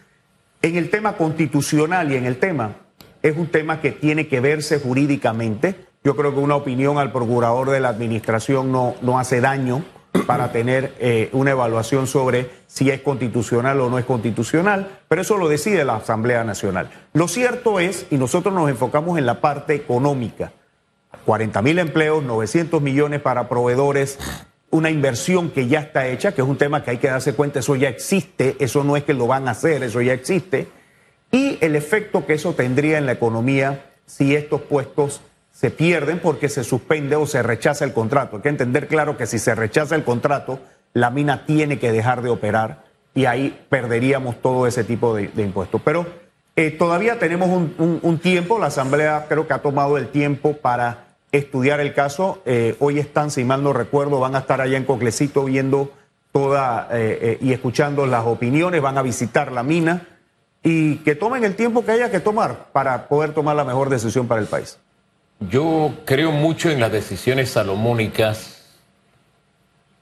en 0.62 0.75
el 0.75 0.89
tema 0.89 1.15
constitucional 1.15 2.12
y 2.12 2.18
en 2.18 2.25
el 2.25 2.39
tema, 2.39 2.75
es 3.21 3.38
un 3.38 3.48
tema 3.48 3.80
que 3.80 3.94
tiene 3.94 4.27
que 4.27 4.41
verse 4.41 4.81
jurídicamente. 4.81 5.75
Yo 6.03 6.18
creo 6.18 6.33
que 6.33 6.41
una 6.41 6.57
opinión 6.57 6.98
al 6.98 7.13
procurador 7.13 7.69
de 7.69 7.80
la 7.80 7.88
administración 7.88 8.74
no, 8.74 8.95
no 9.01 9.18
hace 9.18 9.39
daño 9.39 9.86
para 10.23 10.51
tener 10.51 10.94
eh, 11.00 11.29
una 11.33 11.51
evaluación 11.51 12.07
sobre 12.07 12.50
si 12.67 12.89
es 12.89 13.01
constitucional 13.01 13.79
o 13.81 13.89
no 13.89 14.00
es 14.00 14.06
constitucional, 14.06 15.00
pero 15.07 15.21
eso 15.21 15.38
lo 15.38 15.47
decide 15.47 15.85
la 15.85 15.95
Asamblea 15.95 16.44
Nacional. 16.44 16.89
Lo 17.13 17.27
cierto 17.27 17.79
es, 17.79 18.07
y 18.12 18.17
nosotros 18.17 18.53
nos 18.53 18.69
enfocamos 18.69 19.17
en 19.17 19.25
la 19.25 19.41
parte 19.41 19.75
económica, 19.75 20.51
40 21.25 21.62
mil 21.62 21.79
empleos, 21.79 22.24
900 22.24 22.81
millones 22.81 23.22
para 23.22 23.50
proveedores, 23.50 24.19
una 24.69 24.89
inversión 24.89 25.50
que 25.50 25.67
ya 25.67 25.79
está 25.79 26.07
hecha, 26.07 26.34
que 26.34 26.41
es 26.41 26.48
un 26.48 26.57
tema 26.57 26.84
que 26.84 26.91
hay 26.91 26.98
que 26.98 27.07
darse 27.07 27.34
cuenta, 27.34 27.60
eso 27.60 27.75
ya 27.75 27.89
existe, 27.89 28.55
eso 28.60 28.84
no 28.84 28.98
es 28.98 29.03
que 29.03 29.13
lo 29.13 29.27
van 29.27 29.48
a 29.48 29.51
hacer, 29.51 29.84
eso 29.84 30.01
ya 30.01 30.13
existe, 30.13 30.67
y 31.31 31.57
el 31.62 31.75
efecto 31.75 32.25
que 32.25 32.34
eso 32.34 32.53
tendría 32.53 32.98
en 32.98 33.05
la 33.05 33.13
economía 33.13 33.91
si 34.05 34.36
estos 34.36 34.62
puestos 34.62 35.22
se 35.55 35.71
pierden 35.71 36.19
porque 36.19 36.50
se 36.50 36.63
suspende 36.63 37.15
o 37.15 37.25
se 37.25 37.41
rechaza 37.41 37.85
el 37.85 37.93
contrato. 37.93 38.35
Hay 38.35 38.41
que 38.41 38.50
entender 38.50 38.88
claro 38.88 39.15
que 39.15 39.25
si 39.25 39.39
se 39.39 39.55
rechaza 39.55 39.95
el 39.95 40.03
contrato, 40.03 40.59
la 40.93 41.09
mina 41.09 41.45
tiene 41.45 41.79
que 41.79 41.91
dejar 41.91 42.21
de 42.21 42.29
operar 42.29 42.83
y 43.13 43.25
ahí 43.25 43.57
perderíamos 43.69 44.41
todo 44.41 44.67
ese 44.67 44.83
tipo 44.83 45.15
de, 45.15 45.31
impuestos. 45.38 45.81
Pero 45.83 46.05
eh, 46.55 46.71
todavía 46.71 47.17
tenemos 47.19 47.50
un 47.50 48.19
tiempo, 48.19 48.59
la 48.59 48.67
Asamblea 48.67 49.25
creo 49.29 49.47
que 49.47 49.53
ha 49.53 49.59
tomado 49.59 49.97
el 49.97 50.09
tiempo 50.09 50.57
para 50.57 51.05
estudiar 51.38 51.79
el 51.79 51.93
caso. 51.93 52.41
Eh, 52.45 52.75
hoy 52.79 53.00
están, 53.00 53.31
si 53.31 53.43
mal 53.43 53.63
no 53.63 53.74
recuerdo, 53.74 54.19
van 54.19 54.35
a 54.35 54.39
estar 54.39 54.62
allá 54.62 54.77
en 54.77 54.85
Coclecito 54.85 55.45
viendo 55.45 55.91
toda 56.31 56.89
eh, 56.91 57.19
eh, 57.21 57.38
y 57.41 57.53
escuchando 57.53 58.05
las 58.05 58.25
opiniones, 58.25 58.81
van 58.81 58.97
a 58.97 59.01
visitar 59.01 59.51
la 59.51 59.63
mina 59.63 60.07
y 60.63 60.97
que 60.97 61.15
tomen 61.15 61.43
el 61.43 61.55
tiempo 61.55 61.85
que 61.85 61.91
haya 61.91 62.12
que 62.12 62.19
tomar 62.19 62.71
para 62.71 63.07
poder 63.07 63.33
tomar 63.33 63.55
la 63.55 63.63
mejor 63.63 63.89
decisión 63.89 64.27
para 64.27 64.41
el 64.41 64.47
país. 64.47 64.79
Yo 65.39 65.94
creo 66.06 66.32
mucho 66.32 66.70
en 66.70 66.80
las 66.80 66.92
decisiones 66.92 67.50
salomónicas 67.51 68.63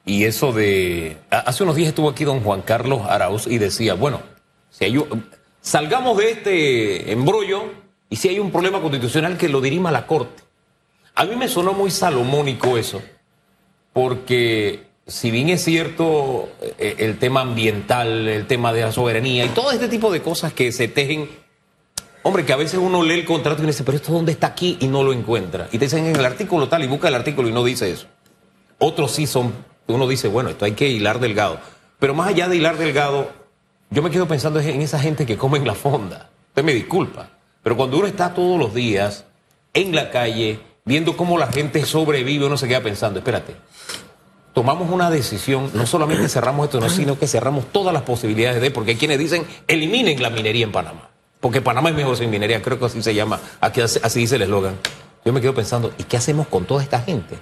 y 0.05 0.25
eso 0.25 0.51
de... 0.53 1.17
ha- 1.31 1.39
Hace 1.39 1.63
unos 1.63 1.75
días 1.75 1.89
estuvo 1.89 2.09
aquí 2.09 2.23
don 2.23 2.41
Juan 2.41 2.61
Carlos 2.61 3.01
Arauz 3.07 3.47
y 3.47 3.57
decía, 3.57 3.95
bueno, 3.95 4.21
si 4.69 4.85
hay 4.85 4.97
un- 4.97 5.29
salgamos 5.61 6.17
de 6.17 6.31
este 6.31 7.11
embrollo 7.11 7.63
y 8.09 8.15
si 8.17 8.29
hay 8.29 8.39
un 8.39 8.51
problema 8.51 8.79
constitucional 8.81 9.37
que 9.37 9.49
lo 9.49 9.59
dirima 9.61 9.91
la 9.91 10.05
Corte. 10.05 10.43
A 11.15 11.25
mí 11.25 11.35
me 11.35 11.47
sonó 11.47 11.73
muy 11.73 11.89
salomónico 11.91 12.77
eso, 12.77 13.01
porque 13.91 14.83
si 15.07 15.31
bien 15.31 15.49
es 15.49 15.63
cierto 15.63 16.49
eh, 16.79 16.95
el 16.99 17.17
tema 17.19 17.41
ambiental, 17.41 18.27
el 18.27 18.45
tema 18.47 18.71
de 18.73 18.81
la 18.81 18.91
soberanía 18.91 19.45
y 19.45 19.49
todo 19.49 19.71
este 19.71 19.87
tipo 19.87 20.11
de 20.11 20.21
cosas 20.21 20.53
que 20.53 20.71
se 20.71 20.87
tejen 20.87 21.29
Hombre, 22.23 22.45
que 22.45 22.53
a 22.53 22.57
veces 22.57 22.79
uno 22.79 23.03
lee 23.03 23.19
el 23.19 23.25
contrato 23.25 23.61
y 23.63 23.67
dice, 23.67 23.83
pero 23.83 23.97
esto 23.97 24.13
dónde 24.13 24.31
está 24.31 24.47
aquí 24.47 24.77
y 24.79 24.87
no 24.87 25.03
lo 25.03 25.11
encuentra. 25.13 25.67
Y 25.71 25.77
te 25.77 25.85
dicen 25.85 26.05
en 26.05 26.15
el 26.15 26.25
artículo 26.25 26.69
tal 26.69 26.83
y 26.83 26.87
busca 26.87 27.09
el 27.09 27.15
artículo 27.15 27.49
y 27.49 27.51
no 27.51 27.63
dice 27.63 27.91
eso. 27.91 28.07
Otros 28.79 29.11
sí 29.11 29.27
son, 29.27 29.53
uno 29.87 30.07
dice, 30.07 30.29
bueno, 30.29 30.49
esto 30.49 30.65
hay 30.65 30.71
que 30.71 30.87
hilar 30.87 31.19
delgado. 31.19 31.59
Pero 31.99 32.13
más 32.13 32.29
allá 32.29 32.47
de 32.47 32.55
hilar 32.55 32.77
delgado, 32.77 33.31
yo 33.89 34.01
me 34.01 34.09
quedo 34.09 34.27
pensando 34.27 34.59
en 34.59 34.81
esa 34.81 34.99
gente 34.99 35.25
que 35.25 35.37
come 35.37 35.57
en 35.57 35.67
la 35.67 35.75
fonda. 35.75 36.29
Usted 36.49 36.63
me 36.63 36.73
disculpa, 36.73 37.29
pero 37.61 37.75
cuando 37.75 37.97
uno 37.97 38.07
está 38.07 38.33
todos 38.33 38.59
los 38.59 38.73
días 38.73 39.25
en 39.73 39.95
la 39.95 40.09
calle, 40.09 40.59
viendo 40.85 41.17
cómo 41.17 41.37
la 41.37 41.47
gente 41.47 41.85
sobrevive, 41.85 42.45
uno 42.45 42.57
se 42.57 42.67
queda 42.67 42.81
pensando, 42.81 43.19
espérate, 43.19 43.55
tomamos 44.53 44.89
una 44.91 45.09
decisión, 45.09 45.71
no 45.73 45.85
solamente 45.85 46.29
cerramos 46.29 46.65
esto, 46.65 46.79
no, 46.79 46.89
sino 46.89 47.17
que 47.17 47.27
cerramos 47.27 47.71
todas 47.71 47.93
las 47.93 48.03
posibilidades 48.03 48.61
de, 48.61 48.71
porque 48.71 48.91
hay 48.91 48.97
quienes 48.97 49.19
dicen, 49.19 49.45
eliminen 49.67 50.21
la 50.21 50.29
minería 50.29 50.65
en 50.65 50.71
Panamá, 50.71 51.09
porque 51.43 51.59
Panamá 51.59 51.89
es 51.89 51.95
mejor 51.95 52.15
sin 52.15 52.29
minería, 52.29 52.61
creo 52.61 52.79
que 52.79 52.85
así 52.85 53.03
se 53.03 53.13
llama, 53.13 53.37
aquí 53.59 53.81
así 53.81 54.19
dice 54.21 54.37
el 54.37 54.43
eslogan. 54.43 54.77
Yo 55.25 55.33
me 55.33 55.41
quedo 55.41 55.53
pensando, 55.53 55.91
¿y 55.97 56.03
qué 56.03 56.15
hacemos 56.15 56.47
con 56.47 56.63
toda 56.63 56.81
esta 56.81 57.01
gente? 57.01 57.37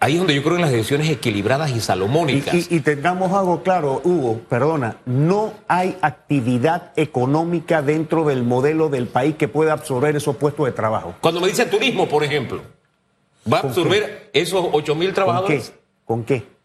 Ahí 0.00 0.12
es 0.12 0.18
donde 0.18 0.34
yo 0.34 0.42
creo 0.42 0.56
en 0.56 0.60
las 0.60 0.70
decisiones 0.70 1.08
equilibradas 1.08 1.70
y 1.70 1.80
salomónicas. 1.80 2.70
Y, 2.70 2.80
tengamos 2.80 3.32
algo 3.32 3.62
claro, 3.62 4.02
Hugo, 4.04 4.42
perdona, 4.50 4.98
no 5.06 5.54
hay 5.66 5.96
actividad 6.02 6.92
económica 6.96 7.80
dentro 7.80 8.24
del 8.24 8.42
modelo 8.42 8.90
del 8.90 9.06
país 9.06 9.36
que 9.36 9.48
pueda 9.48 9.72
absorber 9.72 10.14
esos 10.14 10.36
puestos 10.36 10.66
de 10.66 10.72
trabajo. 10.72 11.14
Cuando 11.22 11.40
me 11.40 11.48
dicen 11.48 11.70
turismo, 11.70 12.06
por 12.06 12.22
ejemplo, 12.22 12.60
¿va 13.50 13.60
a 13.60 13.60
absorber 13.62 14.28
esos 14.34 14.66
8 14.72 14.94
mil 14.94 15.14
trabajadores? 15.14 15.72
¿Con 16.04 16.22
qué? 16.22 16.34
¿Con 16.36 16.46
qué? 16.50 16.58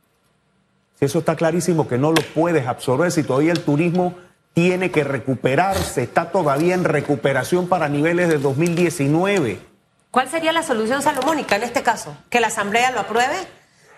Si 0.99 1.05
eso 1.05 1.19
está 1.19 1.37
clarísimo 1.37 1.87
que 1.87 1.97
no 1.97 2.11
lo 2.11 2.21
puedes 2.35 2.67
absorber, 2.67 3.09
si 3.09 3.23
todavía 3.23 3.53
el 3.53 3.61
turismo 3.61 4.15
tiene 4.53 4.91
que 4.91 5.03
recuperarse, 5.03 6.03
está 6.03 6.31
todavía 6.31 6.75
en 6.75 6.83
recuperación 6.83 7.67
para 7.67 7.89
niveles 7.89 8.29
de 8.29 8.37
2019. 8.37 9.59
¿Cuál 10.11 10.29
sería 10.29 10.51
la 10.51 10.61
solución 10.61 11.01
salomónica 11.01 11.55
en 11.55 11.63
este 11.63 11.81
caso? 11.81 12.15
¿Que 12.29 12.39
la 12.39 12.47
Asamblea 12.47 12.91
lo 12.91 12.99
apruebe? 12.99 13.35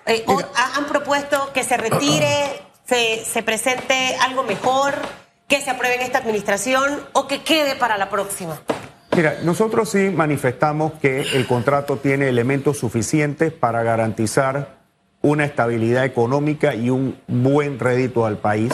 Eh, 0.06 0.24
¿O 0.28 0.40
han 0.76 0.86
propuesto 0.86 1.52
que 1.52 1.64
se 1.64 1.76
retire, 1.76 2.62
se, 2.88 3.26
se 3.26 3.44
presente 3.44 4.16
algo 4.22 4.44
mejor, 4.44 4.94
que 5.48 5.62
se 5.62 5.72
apruebe 5.72 5.96
en 5.96 6.02
esta 6.04 6.20
administración 6.20 7.02
o 7.14 7.28
que 7.28 7.44
quede 7.44 7.76
para 7.76 7.98
la 7.98 8.10
próxima? 8.10 8.62
Mira, 9.16 9.40
nosotros 9.44 9.90
sí 9.90 10.10
manifestamos 10.10 10.94
que 11.02 11.22
el 11.22 11.48
contrato 11.48 11.98
tiene 11.98 12.30
elementos 12.30 12.78
suficientes 12.78 13.52
para 13.52 13.84
garantizar 13.84 14.76
una 15.22 15.46
estabilidad 15.46 16.06
económica 16.06 16.76
y 16.76 16.90
un 16.90 17.20
buen 17.28 17.80
rédito 17.80 18.26
al 18.26 18.38
país. 18.38 18.74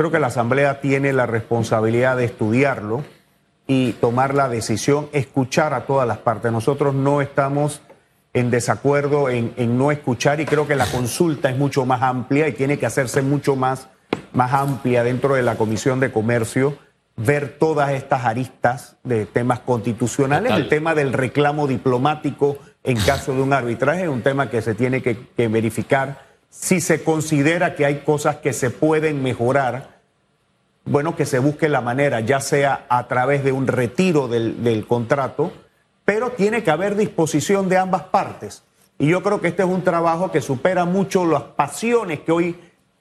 Creo 0.00 0.10
que 0.10 0.18
la 0.18 0.28
Asamblea 0.28 0.80
tiene 0.80 1.12
la 1.12 1.26
responsabilidad 1.26 2.16
de 2.16 2.24
estudiarlo 2.24 3.04
y 3.66 3.92
tomar 3.92 4.32
la 4.32 4.48
decisión, 4.48 5.10
escuchar 5.12 5.74
a 5.74 5.84
todas 5.84 6.08
las 6.08 6.16
partes. 6.16 6.50
Nosotros 6.50 6.94
no 6.94 7.20
estamos 7.20 7.82
en 8.32 8.50
desacuerdo 8.50 9.28
en, 9.28 9.52
no 9.76 9.90
escuchar 9.90 10.40
y 10.40 10.46
creo 10.46 10.66
que 10.66 10.74
la 10.74 10.86
consulta 10.86 11.50
es 11.50 11.58
mucho 11.58 11.84
más 11.84 12.00
amplia 12.00 12.48
y 12.48 12.52
tiene 12.52 12.78
que 12.78 12.86
hacerse 12.86 13.20
mucho 13.20 13.56
más, 13.56 13.88
más 14.32 14.54
amplia 14.54 15.04
dentro 15.04 15.34
de 15.34 15.42
la 15.42 15.56
Comisión 15.56 16.00
de 16.00 16.10
Comercio, 16.10 16.78
ver 17.18 17.58
todas 17.58 17.90
estas 17.90 18.24
aristas 18.24 18.96
de 19.04 19.26
temas 19.26 19.60
constitucionales, 19.60 20.52
el 20.52 20.70
tema 20.70 20.94
del 20.94 21.12
reclamo 21.12 21.66
diplomático 21.66 22.56
en 22.84 22.96
caso 22.96 23.34
de 23.34 23.42
un 23.42 23.52
arbitraje, 23.52 24.04
es 24.04 24.08
un 24.08 24.22
tema 24.22 24.48
que 24.48 24.62
se 24.62 24.74
tiene 24.74 25.02
que, 25.02 25.26
que 25.36 25.48
verificar. 25.48 26.29
Si 26.50 26.80
se 26.80 27.04
considera 27.04 27.76
que 27.76 27.86
hay 27.86 28.00
cosas 28.00 28.36
que 28.36 28.52
se 28.52 28.70
pueden 28.70 29.22
mejorar, 29.22 30.00
bueno, 30.84 31.14
que 31.14 31.24
se 31.24 31.38
busque 31.38 31.68
la 31.68 31.80
manera, 31.80 32.20
ya 32.20 32.40
sea 32.40 32.86
a 32.88 33.06
través 33.06 33.44
de 33.44 33.52
un 33.52 33.68
retiro 33.68 34.26
del, 34.26 34.84
contrato, 34.88 35.52
pero 36.04 36.30
tiene 36.30 36.64
que 36.64 36.72
haber 36.72 36.96
disposición 36.96 37.68
de 37.68 37.78
ambas 37.78 38.02
partes. 38.02 38.64
Y 38.98 39.08
yo 39.08 39.22
creo 39.22 39.40
que 39.40 39.48
este 39.48 39.62
es 39.62 39.68
un 39.68 39.82
trabajo 39.82 40.32
que 40.32 40.40
supera 40.40 40.84
mucho 40.84 41.24
las 41.24 41.42
pasiones 41.42 42.20
que 42.20 42.32
hoy 42.32 42.56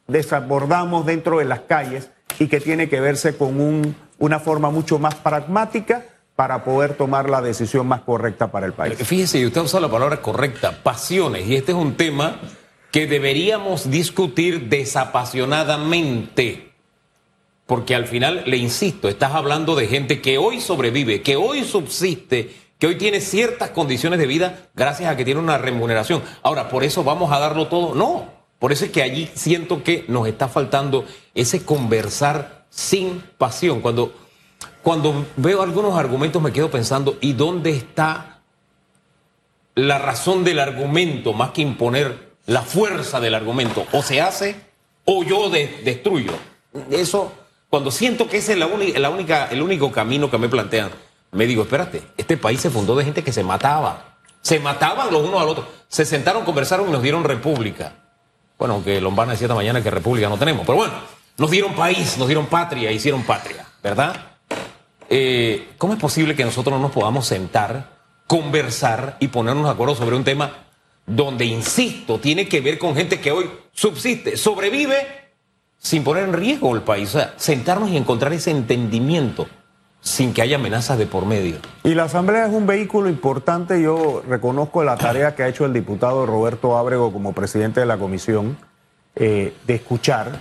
desabordamos 0.08 1.06
dentro 1.06 1.40
de 1.40 1.46
las 1.46 1.62
calles 1.62 2.12
y 2.38 2.48
que 2.48 2.60
tiene 2.60 2.88
que 2.88 3.00
verse 3.00 3.36
con 3.36 3.96
una 4.20 4.40
forma 4.40 4.70
mucho 4.70 5.00
más 5.00 5.16
pragmática 5.16 6.06
para 6.36 6.64
poder 6.64 6.94
tomar 6.94 7.30
la 7.30 7.42
decisión 7.42 7.88
más 7.88 8.02
correcta 8.02 8.52
para 8.52 8.66
el 8.66 8.74
país. 8.74 8.96
Fíjese, 8.98 9.46
usted 9.46 9.62
usa 9.62 9.80
la 9.80 9.90
palabra 9.90 10.22
correcta, 10.22 10.72
pasiones, 10.84 11.48
y 11.48 11.56
este 11.56 11.74
es 11.74 11.78
un 11.78 11.96
tema 11.96 12.40
que 12.92 13.08
deberíamos 13.08 13.90
discutir 13.90 14.70
desapasionadamente 14.70 16.70
porque 17.70 17.94
al 17.94 18.08
final, 18.08 18.42
le 18.48 18.58
insisto, 18.58 19.10
estás 19.10 19.36
hablando 19.36 19.76
de 19.76 19.86
gente 19.86 20.22
que 20.22 20.40
hoy 20.40 20.60
sobrevive, 20.60 21.22
que 21.22 21.36
hoy 21.36 21.64
subsiste, 21.64 22.52
que 22.80 22.88
hoy 22.88 22.96
tiene 22.96 23.22
ciertas 23.22 23.70
condiciones 23.70 24.18
de 24.18 24.26
vida 24.26 24.70
gracias 24.74 25.08
a 25.08 25.16
que 25.16 25.24
tiene 25.24 25.40
una 25.40 25.60
remuneración. 25.60 26.24
Ahora, 26.42 26.68
¿por 26.68 26.84
eso 26.84 27.04
vamos 27.04 27.32
a 27.32 27.38
darlo 27.38 27.68
todo? 27.68 27.94
No, 27.94 28.28
por 28.58 28.72
eso 28.72 28.86
es 28.86 28.92
que 28.92 29.04
allí 29.04 29.30
siento 29.36 29.84
que 29.84 30.04
nos 30.08 30.28
está 30.28 30.48
faltando 30.48 31.06
ese 31.36 31.64
conversar 31.64 32.66
sin 32.72 33.22
pasión. 33.38 33.82
Cuando, 33.82 34.16
cuando 34.82 35.28
veo 35.38 35.62
algunos 35.62 35.96
argumentos 35.96 36.42
me 36.42 36.52
quedo 36.52 36.72
pensando, 36.72 37.20
¿y 37.22 37.34
dónde 37.34 37.70
está 37.70 38.42
la 39.76 40.00
razón 40.00 40.44
del 40.44 40.58
argumento 40.58 41.34
más 41.34 41.52
que 41.52 41.62
imponer 41.62 42.29
la 42.50 42.62
fuerza 42.62 43.20
del 43.20 43.36
argumento? 43.36 43.86
O 43.92 44.02
se 44.02 44.22
hace 44.22 44.56
o 45.06 45.24
yo 45.24 45.50
destruyo. 45.50 46.34
Eso 46.92 47.32
cuando 47.70 47.92
siento 47.92 48.28
que 48.28 48.38
ese 48.38 48.54
es 48.54 48.58
la, 48.58 48.66
única, 48.66 49.48
el 49.52 49.62
único 49.62 49.92
camino 49.92 50.32
que 50.32 50.40
me 50.40 50.50
plantean, 50.50 50.90
me 51.32 51.46
digo, 51.46 51.62
espérate, 51.62 52.02
este 52.18 52.36
país 52.36 52.60
se 52.60 52.72
fundó 52.72 52.96
de 52.96 53.06
gente 53.06 53.24
que 53.24 53.32
se 53.32 53.44
mataba. 53.44 54.18
Se 54.42 54.60
mataban 54.60 55.12
los 55.12 55.24
unos 55.24 55.40
al 55.40 55.50
otro. 55.50 55.68
Se 55.88 56.04
sentaron, 56.04 56.46
conversaron 56.46 56.90
y 56.90 56.92
nos 56.92 57.04
dieron 57.04 57.24
república. 57.24 57.94
Bueno, 58.58 58.76
aunque 58.76 59.00
Lombana 59.00 59.34
decía 59.34 59.46
esta 59.46 59.56
mañana 59.56 59.84
que 59.84 59.92
república 59.92 60.28
no 60.30 60.38
tenemos. 60.38 60.66
Pero 60.66 60.78
bueno, 60.80 60.94
nos 61.38 61.52
dieron 61.52 61.76
país, 61.76 62.18
nos 62.18 62.28
dieron 62.28 62.48
patria, 62.48 62.92
hicieron 62.92 63.24
patria, 63.24 63.68
¿verdad? 63.84 64.16
Eh, 65.08 65.70
¿Cómo 65.78 65.94
es 65.94 66.00
posible 66.00 66.36
que 66.36 66.44
nosotros 66.44 66.76
no 66.76 66.82
nos 66.82 66.92
podamos 66.92 67.28
sentar, 67.28 67.98
conversar 68.26 69.18
y 69.20 69.28
ponernos 69.28 69.66
de 69.66 69.72
acuerdo 69.72 69.94
sobre 69.94 70.16
un 70.16 70.24
tema 70.24 70.69
donde, 71.10 71.46
insisto, 71.46 72.20
tiene 72.20 72.48
que 72.48 72.62
ver 72.62 72.78
con 72.78 72.96
gente 72.96 73.20
que 73.20 73.32
hoy 73.32 73.50
subsiste, 73.74 74.38
sobrevive 74.38 74.96
sin 75.80 76.04
poner 76.04 76.26
en 76.26 76.34
riesgo 76.34 76.76
el 76.76 76.84
país. 76.84 77.10
O 77.10 77.20
sea, 77.20 77.34
sentarnos 77.38 77.90
y 77.90 77.98
encontrar 77.98 78.32
ese 78.32 78.52
entendimiento 78.52 79.48
sin 80.02 80.34
que 80.34 80.42
haya 80.42 80.58
amenazas 80.58 80.98
de 80.98 81.08
por 81.08 81.26
medio. 81.26 81.58
Y 81.84 81.96
la 81.96 82.04
Asamblea 82.04 82.46
es 82.46 82.54
un 82.54 82.68
vehículo 82.68 83.10
importante. 83.10 83.82
Yo 83.82 84.24
reconozco 84.28 84.84
la 84.84 84.98
tarea 84.98 85.36
que 85.36 85.44
ha 85.44 85.48
hecho 85.48 85.66
el 85.66 85.74
diputado 85.74 86.26
Roberto 86.26 86.78
Ábrego 86.78 87.12
como 87.12 87.34
presidente 87.34 87.80
de 87.80 87.86
la 87.86 87.98
comisión 87.98 88.58
eh, 89.16 89.54
de 89.66 89.76
escuchar. 89.76 90.40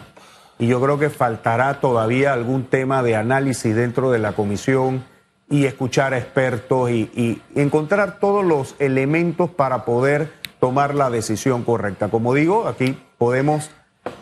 Y 0.58 0.66
yo 0.66 0.80
creo 0.80 0.98
que 0.98 1.08
faltará 1.08 1.80
todavía 1.80 2.32
algún 2.34 2.64
tema 2.64 3.02
de 3.02 3.16
análisis 3.16 3.74
dentro 3.74 4.10
de 4.10 4.18
la 4.18 4.32
comisión 4.32 5.04
y 5.50 5.64
escuchar 5.64 6.12
a 6.12 6.18
expertos 6.18 6.90
y, 6.90 7.10
y 7.14 7.42
encontrar 7.58 8.18
todos 8.20 8.44
los 8.44 8.74
elementos 8.78 9.48
para 9.50 9.84
poder 9.84 10.37
tomar 10.60 10.94
la 10.94 11.10
decisión 11.10 11.64
correcta. 11.64 12.08
Como 12.08 12.34
digo, 12.34 12.66
aquí 12.66 12.98
podemos 13.18 13.70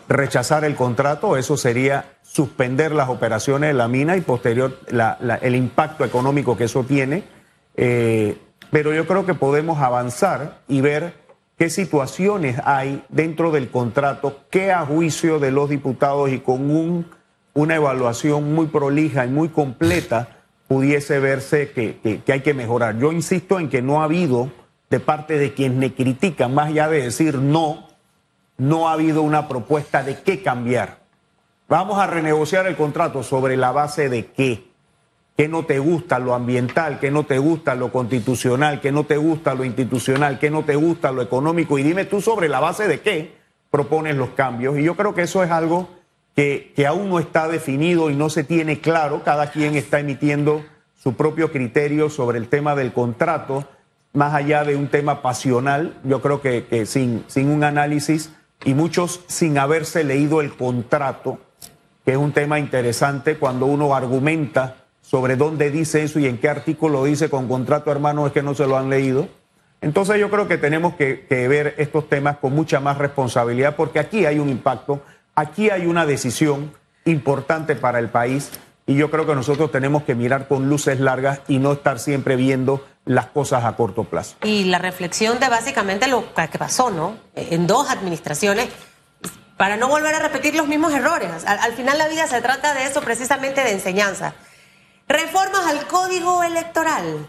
rechazar 0.07 0.63
el 0.63 0.75
contrato, 0.75 1.37
eso 1.37 1.57
sería 1.57 2.17
suspender 2.23 2.91
las 2.91 3.09
operaciones 3.09 3.69
de 3.69 3.73
la 3.73 3.87
mina 3.87 4.17
y 4.17 4.21
posterior 4.21 4.79
el 5.41 5.55
impacto 5.55 6.05
económico 6.05 6.57
que 6.57 6.65
eso 6.65 6.83
tiene. 6.83 7.23
Eh, 7.75 8.37
pero 8.71 8.93
yo 8.93 9.07
creo 9.07 9.25
que 9.25 9.33
podemos 9.33 9.79
avanzar 9.79 10.59
y 10.67 10.81
ver 10.81 11.13
qué 11.57 11.69
situaciones 11.69 12.59
hay 12.63 13.03
dentro 13.09 13.51
del 13.51 13.69
contrato, 13.69 14.41
qué 14.49 14.71
a 14.71 14.85
juicio 14.85 15.39
de 15.39 15.51
los 15.51 15.69
diputados 15.69 16.29
y 16.29 16.39
con 16.39 16.69
un, 16.69 17.09
una 17.53 17.75
evaluación 17.75 18.53
muy 18.53 18.67
prolija 18.67 19.25
y 19.25 19.29
muy 19.29 19.49
completa 19.49 20.43
pudiese 20.67 21.19
verse 21.19 21.71
que 21.71 22.21
hay 22.27 22.41
que 22.41 22.53
mejorar. 22.53 22.97
Yo 22.99 23.13
insisto 23.13 23.57
en 23.57 23.69
que 23.69 23.81
no 23.81 24.01
ha 24.01 24.03
habido 24.03 24.51
de 24.89 24.99
parte 24.99 25.37
de 25.37 25.53
quienes 25.53 25.77
me 25.77 25.93
critican, 25.93 26.53
más 26.53 26.67
allá 26.67 26.87
de 26.87 27.03
decir 27.03 27.35
no, 27.35 27.87
no 28.57 28.87
ha 28.87 28.93
habido 28.93 29.21
una 29.21 29.47
propuesta 29.47 30.03
de 30.03 30.21
qué 30.21 30.41
cambiar. 30.41 30.99
Vamos 31.67 31.99
a 31.99 32.07
renegociar 32.07 32.65
el 32.67 32.77
contrato 32.77 33.23
sobre 33.23 33.57
la 33.57 33.71
base 33.71 34.09
de 34.09 34.27
qué. 34.27 34.67
¿Qué 35.35 35.47
no 35.47 35.65
te 35.65 35.77
gusta 35.77 36.17
lo 36.17 36.33
ambiental? 36.33 36.99
¿Qué 36.99 37.11
no 37.11 37.25
te 37.25 37.37
gusta 37.37 37.75
lo 37.75 37.91
constitucional? 37.91 38.81
¿Qué 38.81 38.91
no 38.91 39.03
te 39.03 39.17
gusta 39.17 39.53
lo 39.53 39.65
institucional? 39.65 40.39
¿Qué 40.39 40.49
no 40.49 40.63
te 40.63 40.75
gusta 40.75 41.11
lo 41.11 41.21
económico? 41.21 41.77
Y 41.77 41.83
dime 41.83 42.05
tú 42.05 42.21
sobre 42.21 42.49
la 42.49 42.59
base 42.59 42.87
de 42.87 43.01
qué 43.01 43.35
propones 43.69 44.15
los 44.15 44.29
cambios. 44.29 44.79
Y 44.79 44.83
yo 44.83 44.95
creo 44.95 45.13
que 45.13 45.23
eso 45.23 45.43
es 45.43 45.51
algo 45.51 45.89
que, 46.35 46.73
que 46.75 46.87
aún 46.87 47.09
no 47.09 47.19
está 47.19 47.47
definido 47.47 48.09
y 48.09 48.15
no 48.15 48.29
se 48.29 48.45
tiene 48.45 48.79
claro. 48.79 49.21
Cada 49.23 49.51
quien 49.51 49.75
está 49.75 49.99
emitiendo 49.99 50.63
su 50.95 51.13
propio 51.13 51.51
criterio 51.51 52.09
sobre 52.09 52.39
el 52.39 52.47
tema 52.47 52.73
del 52.73 52.91
contrato, 52.91 53.67
más 54.17 54.33
allá 54.33 54.63
de 54.63 54.75
un 54.75 54.87
tema 54.87 55.21
pasional. 55.21 55.93
Yo 56.03 56.21
creo 56.21 56.41
que, 56.41 56.65
que 56.65 56.87
sin, 56.87 57.23
sin 57.27 57.49
un 57.49 57.63
análisis 57.63 58.31
y 58.65 58.73
muchos 58.73 59.21
sin 59.27 59.59
haberse 59.59 60.03
leído 60.03 60.41
el 60.41 60.55
contrato, 60.55 61.37
que 62.03 62.13
es 62.13 62.17
un 62.17 62.31
tema 62.31 62.57
interesante 62.57 63.37
cuando 63.37 63.67
uno 63.67 63.93
argumenta 63.93 64.77
sobre 65.01 65.35
dónde 65.35 65.69
dice 65.69 66.03
eso 66.03 66.19
y 66.19 66.25
en 66.25 66.39
qué 66.39 66.49
artículo 66.49 67.03
dice 67.03 67.29
con 67.29 67.47
contrato 67.47 67.91
hermano 67.91 68.25
es 68.25 68.33
que 68.33 68.41
no 68.41 68.55
se 68.55 68.65
lo 68.65 68.75
han 68.75 68.89
leído. 68.89 69.27
Entonces 69.81 70.19
yo 70.19 70.31
creo 70.31 70.47
que 70.47 70.57
tenemos 70.57 70.95
que, 70.95 71.27
ver 71.29 71.75
estos 71.77 72.09
temas 72.09 72.37
con 72.37 72.53
mucha 72.53 72.79
más 72.79 72.97
responsabilidad 72.97 73.75
porque 73.75 73.99
aquí 73.99 74.25
hay 74.25 74.39
un 74.39 74.49
impacto, 74.49 75.03
aquí 75.35 75.69
hay 75.69 75.85
una 75.85 76.07
decisión 76.07 76.71
importante 77.05 77.75
para 77.75 77.99
el 77.99 78.09
país 78.09 78.49
y 78.87 78.95
yo 78.95 79.11
creo 79.11 79.27
que 79.27 79.35
nosotros 79.35 79.69
tenemos 79.69 80.03
que 80.03 80.15
mirar 80.15 80.47
con 80.47 80.69
luces 80.69 81.01
largas 81.01 81.41
y 81.49 81.59
no 81.59 81.73
estar 81.73 81.99
siempre 81.99 82.37
viendo 82.37 82.87
las 83.05 83.27
cosas 83.27 83.65
a 83.65 83.75
corto 83.75 84.05
plazo. 84.05 84.37
Y 84.43 84.63
la 84.63 84.79
reflexión 84.79 85.39
de 85.39 85.49
básicamente 85.49 86.07
lo 86.07 86.33
que 86.33 86.57
pasó, 86.57 86.89
¿no? 86.89 87.17
En 87.35 87.67
dos 87.67 87.89
administraciones, 87.89 88.69
para 89.57 89.75
no 89.75 89.89
volver 89.89 90.15
a 90.15 90.19
repetir 90.19 90.55
los 90.55 90.67
mismos 90.67 90.93
errores. 90.93 91.29
Al, 91.45 91.59
al 91.59 91.73
final 91.73 91.97
la 91.97 92.07
vida 92.07 92.27
se 92.27 92.41
trata 92.41 92.73
de 92.73 92.85
eso, 92.85 93.01
precisamente 93.01 93.61
de 93.61 93.73
enseñanza. 93.73 94.35
Reformas 95.07 95.65
al 95.65 95.85
código 95.87 96.43
electoral 96.43 97.27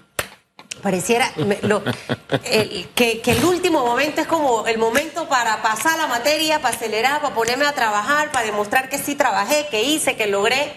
pareciera 0.83 1.29
lo, 1.62 1.83
que, 1.85 3.21
que, 3.21 3.31
el 3.33 3.45
último 3.45 3.85
momento 3.85 4.21
es 4.21 4.29
como 4.29 4.67
el 4.67 4.79
momento 4.79 5.29
para 5.29 5.61
pasar 5.61 5.99
la 5.99 6.07
materia, 6.07 6.61
para 6.61 6.77
acelerar, 6.77 7.21
para 7.21 7.35
ponerme 7.35 7.67
a 7.67 7.73
trabajar, 7.73 8.31
para 8.31 8.47
demostrar 8.47 8.88
que 8.88 8.99
sí 8.99 9.17
trabajé, 9.17 9.67
que 9.71 9.83
hice, 9.83 10.17
que 10.17 10.29
logré, 10.29 10.73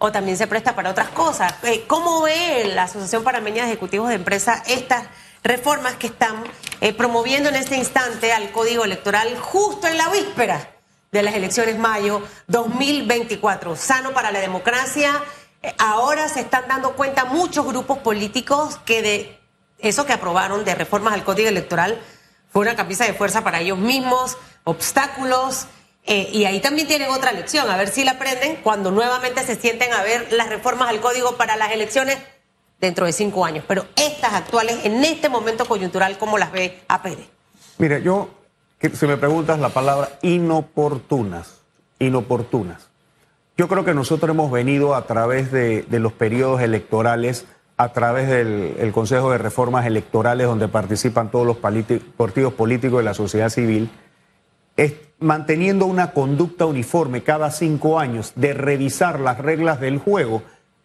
o 0.00 0.10
también 0.10 0.36
se 0.36 0.48
presta 0.48 0.74
para 0.74 0.90
otras 0.90 1.10
cosas. 1.10 1.54
Eh, 1.62 1.84
¿Cómo 1.86 2.22
ve 2.22 2.72
la 2.74 2.82
Asociación 2.84 3.22
Panameña 3.22 3.62
de 3.62 3.70
Ejecutivos 3.70 4.08
de 4.08 4.16
Empresa 4.16 4.62
estas 4.66 5.06
reformas 5.44 5.94
que 5.94 6.08
están 6.08 6.42
eh, 6.80 6.92
promoviendo 6.92 7.48
en 7.48 7.54
este 7.54 7.76
instante 7.76 8.32
al 8.32 8.50
Código 8.50 8.84
Electoral 8.84 9.38
justo 9.38 9.86
en 9.86 9.96
la 9.96 10.08
víspera 10.08 10.72
de 11.12 11.22
las 11.22 11.34
elecciones 11.34 11.78
mayo 11.78 12.22
2024? 12.48 13.76
Sano 13.76 14.12
para 14.12 14.32
la 14.32 14.40
democracia 14.40 15.22
Ahora 15.78 16.28
se 16.28 16.40
están 16.40 16.68
dando 16.68 16.92
cuenta 16.92 17.26
muchos 17.26 17.66
grupos 17.66 17.98
políticos 17.98 18.78
que 18.86 19.02
de 19.02 19.38
eso 19.78 20.06
que 20.06 20.14
aprobaron 20.14 20.64
de 20.64 20.74
reformas 20.74 21.12
al 21.12 21.22
Código 21.22 21.48
Electoral 21.48 22.00
fue 22.50 22.62
una 22.62 22.76
camisa 22.76 23.04
de 23.04 23.12
fuerza 23.12 23.44
para 23.44 23.60
ellos 23.60 23.78
mismos, 23.78 24.38
obstáculos, 24.64 25.66
eh, 26.06 26.28
y 26.32 26.44
ahí 26.44 26.60
también 26.60 26.88
tienen 26.88 27.10
otra 27.10 27.32
lección, 27.32 27.68
a 27.70 27.76
ver 27.76 27.88
si 27.88 28.04
la 28.04 28.12
aprenden 28.12 28.56
cuando 28.62 28.90
nuevamente 28.90 29.42
se 29.44 29.56
sienten 29.56 29.92
a 29.92 30.02
ver 30.02 30.32
las 30.32 30.48
reformas 30.48 30.88
al 30.88 31.00
Código 31.00 31.36
para 31.36 31.56
las 31.56 31.72
elecciones 31.72 32.18
dentro 32.80 33.06
de 33.06 33.12
cinco 33.12 33.44
años. 33.44 33.64
Pero 33.68 33.86
estas 33.96 34.32
actuales, 34.32 34.84
en 34.84 35.04
este 35.04 35.28
momento 35.28 35.66
coyuntural, 35.66 36.18
¿cómo 36.18 36.38
las 36.38 36.52
ve 36.52 36.80
APD? 36.88 37.18
Mire, 37.78 38.02
yo, 38.02 38.30
si 38.92 39.06
me 39.06 39.16
preguntas 39.16 39.58
la 39.60 39.68
palabra 39.68 40.10
inoportunas, 40.22 41.60
inoportunas. 41.98 42.88
Yo 43.56 43.68
creo 43.68 43.84
que 43.84 43.92
nosotros 43.92 44.30
hemos 44.30 44.50
venido 44.50 44.94
a 44.94 45.06
través 45.06 45.52
de, 45.52 45.84
los 45.90 46.12
periodos 46.14 46.62
electorales, 46.62 47.44
a 47.76 47.92
través 47.92 48.28
del 48.28 48.90
Consejo 48.92 49.30
de 49.30 49.38
Reformas 49.38 49.86
Electorales, 49.86 50.46
donde 50.46 50.66
participan 50.66 51.30
todos 51.30 51.46
los 51.46 51.58
partidos 51.58 52.54
políticos 52.54 52.98
de 52.98 53.04
la 53.04 53.12
sociedad 53.12 53.50
civil, 53.50 53.90
manteniendo 55.20 55.86
una 55.86 56.12
conducta 56.12 56.66
uniforme 56.66 57.22
cada 57.22 57.50
cinco 57.50 57.98
años 57.98 58.32
de 58.36 58.54
revisar 58.54 59.20
las 59.20 59.38
reglas 59.38 59.80
del 59.80 59.98
juego 59.98 60.42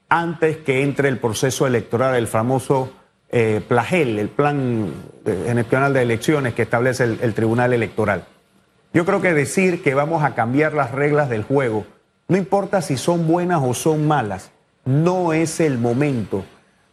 antes 0.10 0.58
que 0.58 0.84
entre 0.84 1.10
el 1.10 1.18
proceso 1.18 1.66
electoral, 1.66 2.16
el 2.16 2.28
famoso 2.28 2.92
eh, 3.30 3.62
PLAGEL, 3.68 4.20
el 4.20 4.30
Plan 4.30 4.94
Nacional 5.26 5.94
de 5.94 6.02
Elecciones 6.02 6.54
que 6.54 6.62
establece 6.62 7.04
el 7.04 7.34
Tribunal 7.34 7.74
Electoral. 7.74 8.26
Yo 8.94 9.06
creo 9.06 9.22
que 9.22 9.34
decir 9.34 9.82
que 9.82 9.94
vamos 9.94 10.24
a 10.24 10.36
cambiar 10.36 10.74
las 10.74 10.92
reglas 10.92 11.30
del 11.30 11.44
juego 11.44 11.86
no 12.28 12.38
importa 12.38 12.82
si 12.82 12.98
son 12.98 13.28
buenas 13.28 13.62
o 13.64 13.76
son 13.76 14.08
malas, 14.08 14.52
no 14.84 15.32
es 15.34 15.60
el 15.60 15.78
momento, 15.78 16.44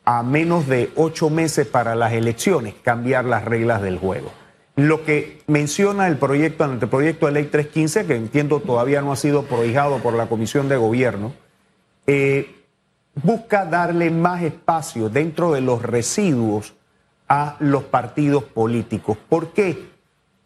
a 0.05 0.23
menos 0.23 0.67
de 0.67 0.93
ocho 0.95 1.31
meses 1.31 1.67
para 1.67 1.95
las 1.95 2.13
elecciones, 2.13 2.75
cambiar 2.83 3.25
las 3.25 3.47
reglas 3.47 3.81
del 3.81 3.99
juego. 3.99 4.31
Lo 4.75 5.05
que 5.05 5.43
menciona 5.47 6.09
el 6.09 6.17
proyecto, 6.17 6.65
el 6.65 6.79
proyecto 6.79 7.27
de 7.27 7.33
ley 7.33 7.45
315, 7.45 8.07
que 8.07 8.17
entiendo 8.17 8.61
todavía 8.61 9.03
no 9.03 9.13
ha 9.13 9.17
sido 9.17 9.45
prohijado 9.45 9.99
por 9.99 10.15
la 10.15 10.29
Comisión 10.29 10.69
de 10.69 10.77
Gobierno, 10.77 11.35
eh, 12.07 12.63
busca 13.15 13.67
darle 13.67 14.11
más 14.11 14.43
espacio 14.43 15.11
dentro 15.11 15.53
de 15.53 15.61
los 15.61 15.83
residuos 15.83 16.75
a 17.29 17.57
los 17.61 17.85
partidos 17.85 18.45
políticos. 18.45 19.19
¿Por 19.29 19.53
qué? 19.53 19.91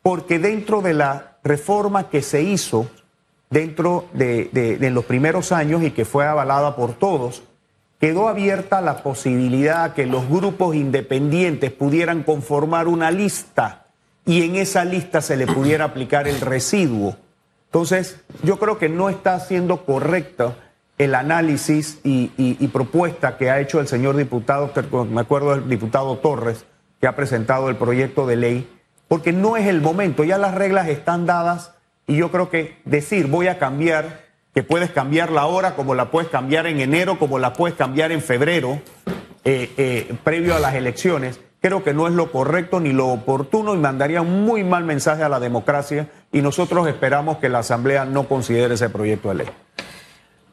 Porque 0.02 0.38
dentro 0.38 0.82
de 0.82 0.94
la 0.94 1.38
reforma 1.44 2.08
que 2.08 2.22
se 2.22 2.42
hizo 2.42 2.88
dentro 3.50 4.06
de, 4.12 4.78
los 4.92 5.04
primeros 5.04 5.52
años 5.52 5.82
y 5.82 5.92
que 5.92 6.04
fue 6.04 6.26
avalada 6.26 6.74
por 6.74 6.94
todos, 6.94 7.42
quedó 8.00 8.28
abierta 8.28 8.80
la 8.80 9.02
posibilidad 9.02 9.94
que 9.94 10.06
los 10.06 10.28
grupos 10.28 10.74
independientes 10.74 11.70
pudieran 11.70 12.24
conformar 12.24 12.88
una 12.88 13.10
lista 13.10 13.85
y 14.26 14.42
en 14.42 14.56
esa 14.56 14.84
lista 14.84 15.22
se 15.22 15.36
le 15.36 15.46
pudiera 15.46 15.86
aplicar 15.86 16.26
el 16.26 16.40
residuo. 16.40 17.16
Entonces, 17.66 18.20
yo 18.42 18.58
creo 18.58 18.76
que 18.76 18.88
no 18.88 19.08
está 19.08 19.38
siendo 19.40 19.84
correcto 19.84 20.56
el 20.98 21.14
análisis 21.14 22.00
y, 22.04 22.66
propuesta 22.68 23.36
que 23.36 23.50
ha 23.50 23.60
hecho 23.60 23.80
el 23.80 23.86
señor 23.86 24.16
diputado, 24.16 24.72
me 25.10 25.20
acuerdo 25.20 25.52
del 25.52 25.68
diputado 25.68 26.18
Torres, 26.18 26.66
que 27.00 27.06
ha 27.06 27.14
presentado 27.14 27.68
el 27.68 27.76
proyecto 27.76 28.26
de 28.26 28.36
ley, 28.36 28.70
porque 29.08 29.32
no 29.32 29.56
es 29.56 29.66
el 29.66 29.80
momento, 29.80 30.24
ya 30.24 30.38
las 30.38 30.54
reglas 30.54 30.88
están 30.88 31.26
dadas 31.26 31.72
y 32.06 32.16
yo 32.16 32.30
creo 32.32 32.50
que 32.50 32.78
decir 32.84 33.28
voy 33.28 33.46
a 33.46 33.58
cambiar, 33.58 34.24
que 34.54 34.62
puedes 34.62 34.90
cambiarla 34.90 35.42
ahora 35.42 35.76
como 35.76 35.94
la 35.94 36.10
puedes 36.10 36.30
cambiar 36.30 36.66
en 36.66 36.80
enero, 36.80 37.18
como 37.18 37.38
la 37.38 37.52
puedes 37.52 37.76
cambiar 37.76 38.10
en 38.10 38.22
febrero, 38.22 38.80
eh, 39.44 39.72
eh, 39.76 40.14
previo 40.24 40.56
a 40.56 40.58
las 40.58 40.74
elecciones, 40.74 41.40
creo 41.66 41.82
que 41.82 41.92
no 41.92 42.06
es 42.06 42.14
lo 42.14 42.30
correcto 42.30 42.78
ni 42.78 42.92
lo 42.92 43.08
oportuno 43.08 43.74
y 43.74 43.78
mandaría 43.78 44.20
un 44.20 44.44
muy 44.44 44.62
mal 44.62 44.84
mensaje 44.84 45.24
a 45.24 45.28
la 45.28 45.40
democracia 45.40 46.08
y 46.32 46.40
nosotros 46.40 46.86
esperamos 46.86 47.38
que 47.38 47.48
la 47.48 47.58
Asamblea 47.58 48.04
no 48.04 48.28
considere 48.28 48.74
ese 48.74 48.88
proyecto 48.88 49.30
de 49.30 49.34
ley. 49.34 49.46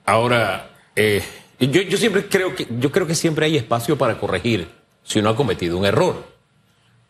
Ahora, 0.06 0.72
eh, 0.96 1.22
yo, 1.60 1.84
yo 1.84 1.98
siempre 2.00 2.28
creo 2.28 2.56
que, 2.56 2.68
yo 2.80 2.92
creo 2.92 3.06
que 3.06 3.14
siempre 3.14 3.46
hay 3.46 3.58
espacio 3.58 3.96
para 3.96 4.20
corregir 4.20 4.68
si 5.04 5.20
uno 5.20 5.30
ha 5.30 5.36
cometido 5.36 5.78
un 5.78 5.86
error. 5.86 6.24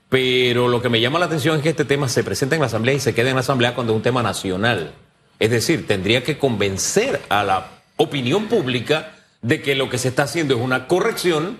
Pero 0.09 0.67
lo 0.67 0.81
que 0.81 0.89
me 0.89 0.99
llama 0.99 1.17
la 1.17 1.27
atención 1.27 1.55
es 1.55 1.63
que 1.63 1.69
este 1.69 1.85
tema 1.85 2.09
se 2.09 2.25
presenta 2.25 2.55
en 2.55 2.61
la 2.61 2.67
Asamblea 2.67 2.95
y 2.95 2.99
se 2.99 3.13
queda 3.15 3.29
en 3.29 3.35
la 3.35 3.41
Asamblea 3.41 3.73
cuando 3.73 3.93
es 3.93 3.97
un 3.97 4.03
tema 4.03 4.21
nacional. 4.21 4.91
Es 5.39 5.49
decir, 5.49 5.87
tendría 5.87 6.25
que 6.25 6.37
convencer 6.37 7.21
a 7.29 7.45
la 7.45 7.67
opinión 7.95 8.47
pública 8.47 9.13
de 9.41 9.61
que 9.61 9.75
lo 9.75 9.89
que 9.89 9.97
se 9.97 10.09
está 10.09 10.23
haciendo 10.23 10.55
es 10.55 10.61
una 10.61 10.89
corrección 10.89 11.57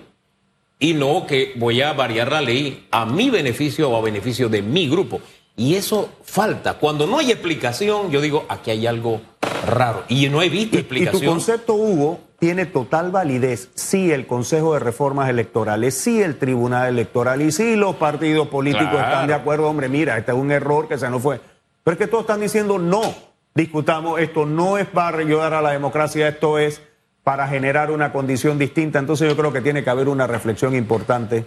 y 0.78 0.94
no 0.94 1.26
que 1.26 1.52
voy 1.56 1.82
a 1.82 1.92
variar 1.92 2.30
la 2.30 2.40
ley 2.40 2.86
a 2.90 3.06
mi 3.06 3.30
beneficio 3.30 3.90
o 3.90 3.96
a 3.96 4.02
beneficio 4.02 4.48
de 4.48 4.62
mi 4.62 4.88
grupo. 4.88 5.20
Y 5.56 5.76
eso 5.76 6.10
falta. 6.24 6.74
Cuando 6.74 7.06
no 7.06 7.18
hay 7.18 7.30
explicación, 7.30 8.10
yo 8.10 8.20
digo, 8.20 8.44
aquí 8.48 8.70
hay 8.70 8.86
algo 8.86 9.20
raro. 9.66 10.04
Y 10.08 10.28
no 10.28 10.42
he 10.42 10.48
visto 10.48 10.76
explicación. 10.76 11.22
Y 11.22 11.26
tu 11.26 11.30
concepto, 11.30 11.74
Hugo, 11.74 12.20
tiene 12.38 12.66
total 12.66 13.10
validez 13.10 13.70
si 13.74 14.10
el 14.10 14.26
Consejo 14.26 14.74
de 14.74 14.80
Reformas 14.80 15.30
Electorales, 15.30 15.94
si 15.96 16.20
el 16.20 16.38
Tribunal 16.38 16.88
Electoral 16.88 17.40
y 17.40 17.52
si 17.52 17.76
los 17.76 17.96
partidos 17.96 18.48
políticos 18.48 18.94
están 18.94 19.28
de 19.28 19.34
acuerdo, 19.34 19.68
hombre, 19.68 19.88
mira, 19.88 20.18
este 20.18 20.32
es 20.32 20.38
un 20.38 20.50
error 20.50 20.88
que 20.88 20.98
se 20.98 21.08
nos 21.08 21.22
fue. 21.22 21.40
Pero 21.82 21.92
es 21.92 21.98
que 21.98 22.06
todos 22.06 22.24
están 22.24 22.40
diciendo 22.40 22.78
no, 22.78 23.02
discutamos, 23.54 24.20
esto 24.20 24.44
no 24.44 24.76
es 24.76 24.86
para 24.86 25.18
ayudar 25.18 25.54
a 25.54 25.62
la 25.62 25.70
democracia, 25.70 26.28
esto 26.28 26.58
es 26.58 26.82
para 27.24 27.48
generar 27.48 27.90
una 27.90 28.12
condición 28.12 28.58
distinta. 28.58 28.98
Entonces 28.98 29.28
yo 29.28 29.36
creo 29.36 29.52
que 29.52 29.62
tiene 29.62 29.82
que 29.82 29.90
haber 29.90 30.08
una 30.08 30.26
reflexión 30.26 30.76
importante 30.76 31.46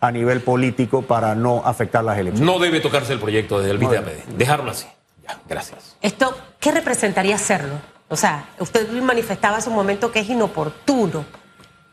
a 0.00 0.10
nivel 0.10 0.40
político 0.40 1.02
para 1.02 1.34
no 1.34 1.62
afectar 1.64 2.04
las 2.04 2.16
elecciones. 2.16 2.46
No 2.46 2.58
debe 2.60 2.80
tocarse 2.80 3.12
el 3.12 3.18
proyecto 3.18 3.58
desde 3.58 3.72
el 3.72 3.80
no 3.80 3.90
Dejarlo 4.36 4.70
así. 4.70 4.86
Ya, 5.26 5.38
gracias. 5.48 5.96
Esto, 6.00 6.36
¿qué 6.60 6.70
representaría 6.70 7.34
hacerlo? 7.34 7.74
O 8.08 8.16
sea, 8.16 8.48
usted 8.60 8.88
manifestaba 9.02 9.56
hace 9.56 9.68
un 9.68 9.74
momento 9.74 10.12
que 10.12 10.20
es 10.20 10.28
inoportuno, 10.28 11.24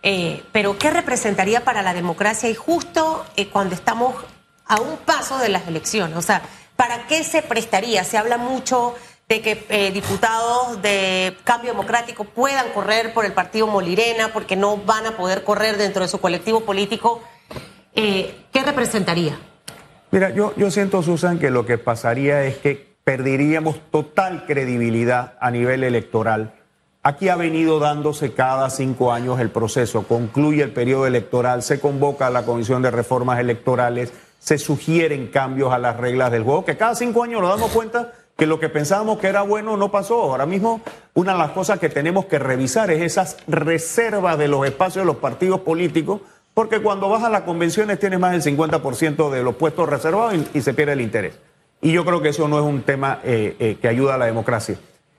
eh, 0.03 0.43
pero 0.51 0.77
¿qué 0.77 0.91
representaría 0.91 1.63
para 1.63 1.81
la 1.81 1.93
democracia 1.93 2.49
y 2.49 2.55
justo 2.55 3.25
eh, 3.35 3.49
cuando 3.49 3.73
estamos 3.73 4.15
a 4.67 4.79
un 4.79 4.97
paso 4.97 5.39
de 5.39 5.49
las 5.49 5.67
elecciones? 5.67 6.15
O 6.17 6.21
sea, 6.21 6.43
¿para 6.75 7.07
qué 7.07 7.23
se 7.23 7.41
prestaría? 7.41 8.03
Se 8.03 8.17
habla 8.17 8.37
mucho 8.37 8.93
de 9.33 9.41
que 9.41 9.65
eh, 9.69 9.91
diputados 9.91 10.81
de 10.81 11.35
cambio 11.43 11.71
democrático 11.71 12.23
puedan 12.23 12.69
correr 12.69 13.13
por 13.13 13.25
el 13.25 13.33
partido 13.33 13.65
Molirena 13.65 14.31
porque 14.31 14.55
no 14.55 14.77
van 14.77 15.07
a 15.07 15.17
poder 15.17 15.43
correr 15.43 15.77
dentro 15.77 16.03
de 16.03 16.07
su 16.07 16.19
colectivo 16.19 16.61
político. 16.61 17.21
¿Qué 17.95 18.63
representaría? 18.65 19.37
Mira, 20.11 20.29
yo, 20.29 20.53
yo 20.55 20.69
siento, 20.69 21.01
Susan, 21.01 21.39
que 21.39 21.49
lo 21.49 21.65
que 21.65 21.77
pasaría 21.77 22.43
es 22.43 22.57
que 22.57 22.93
perderíamos 23.03 23.77
total 23.91 24.45
credibilidad 24.45 25.33
a 25.39 25.49
nivel 25.51 25.83
electoral. 25.83 26.53
Aquí 27.01 27.29
ha 27.29 27.35
venido 27.35 27.79
dándose 27.79 28.33
cada 28.33 28.69
cinco 28.69 29.11
años 29.11 29.39
el 29.39 29.49
proceso, 29.49 30.03
concluye 30.07 30.63
el 30.63 30.71
periodo 30.71 31.05
electoral, 31.07 31.63
se 31.63 31.79
convoca 31.79 32.27
a 32.27 32.29
la 32.29 32.43
Comisión 32.43 32.81
de 32.81 32.91
Reformas 32.91 33.39
Electorales, 33.39 34.13
se 34.39 34.57
sugieren 34.57 35.27
cambios 35.27 35.73
a 35.73 35.79
las 35.79 35.97
reglas 35.97 36.31
del 36.31 36.43
juego, 36.43 36.63
que 36.63 36.77
cada 36.77 36.95
cinco 36.95 37.23
años 37.23 37.41
nos 37.41 37.49
damos 37.49 37.71
cuenta 37.71 38.13
que 38.37 38.47
lo 38.47 38.59
que 38.59 38.69
pensábamos 38.69 39.19
que 39.19 39.27
era 39.27 39.41
bueno 39.41 39.77
no 39.77 39.91
pasó. 39.91 40.21
Ahora 40.21 40.45
mismo, 40.45 40.81
una 41.13 41.33
de 41.33 41.37
las 41.39 41.51
cosas 41.51 41.79
que 41.79 41.89
tenemos 41.89 42.25
que 42.25 42.39
revisar 42.39 42.91
es 42.91 43.01
esas 43.01 43.37
reservas 43.47 44.37
de 44.37 44.47
los 44.47 44.65
espacios 44.65 45.03
de 45.03 45.05
los 45.05 45.17
partidos 45.17 45.61
políticos, 45.61 46.21
porque 46.53 46.81
cuando 46.81 47.09
vas 47.09 47.23
a 47.23 47.29
las 47.29 47.41
convenciones 47.41 47.99
tienes 47.99 48.19
más 48.19 48.31
del 48.31 48.57
50% 48.57 49.29
de 49.29 49.43
los 49.43 49.55
puestos 49.55 49.87
reservados 49.89 50.35
y 50.53 50.61
se 50.61 50.73
pierde 50.73 50.93
el 50.93 51.01
interés. 51.01 51.35
Y 51.83 51.91
yo 51.91 52.05
creo 52.05 52.21
que 52.21 52.29
eso 52.29 52.47
no 52.47 52.57
es 52.57 52.65
un 52.65 52.81
tema 52.83 53.19
eh, 53.23 53.55
eh, 53.59 53.77
que 53.79 53.89
ayuda 53.89 54.15
a 54.15 54.17
la 54.17 54.25
democracia. 54.25 54.77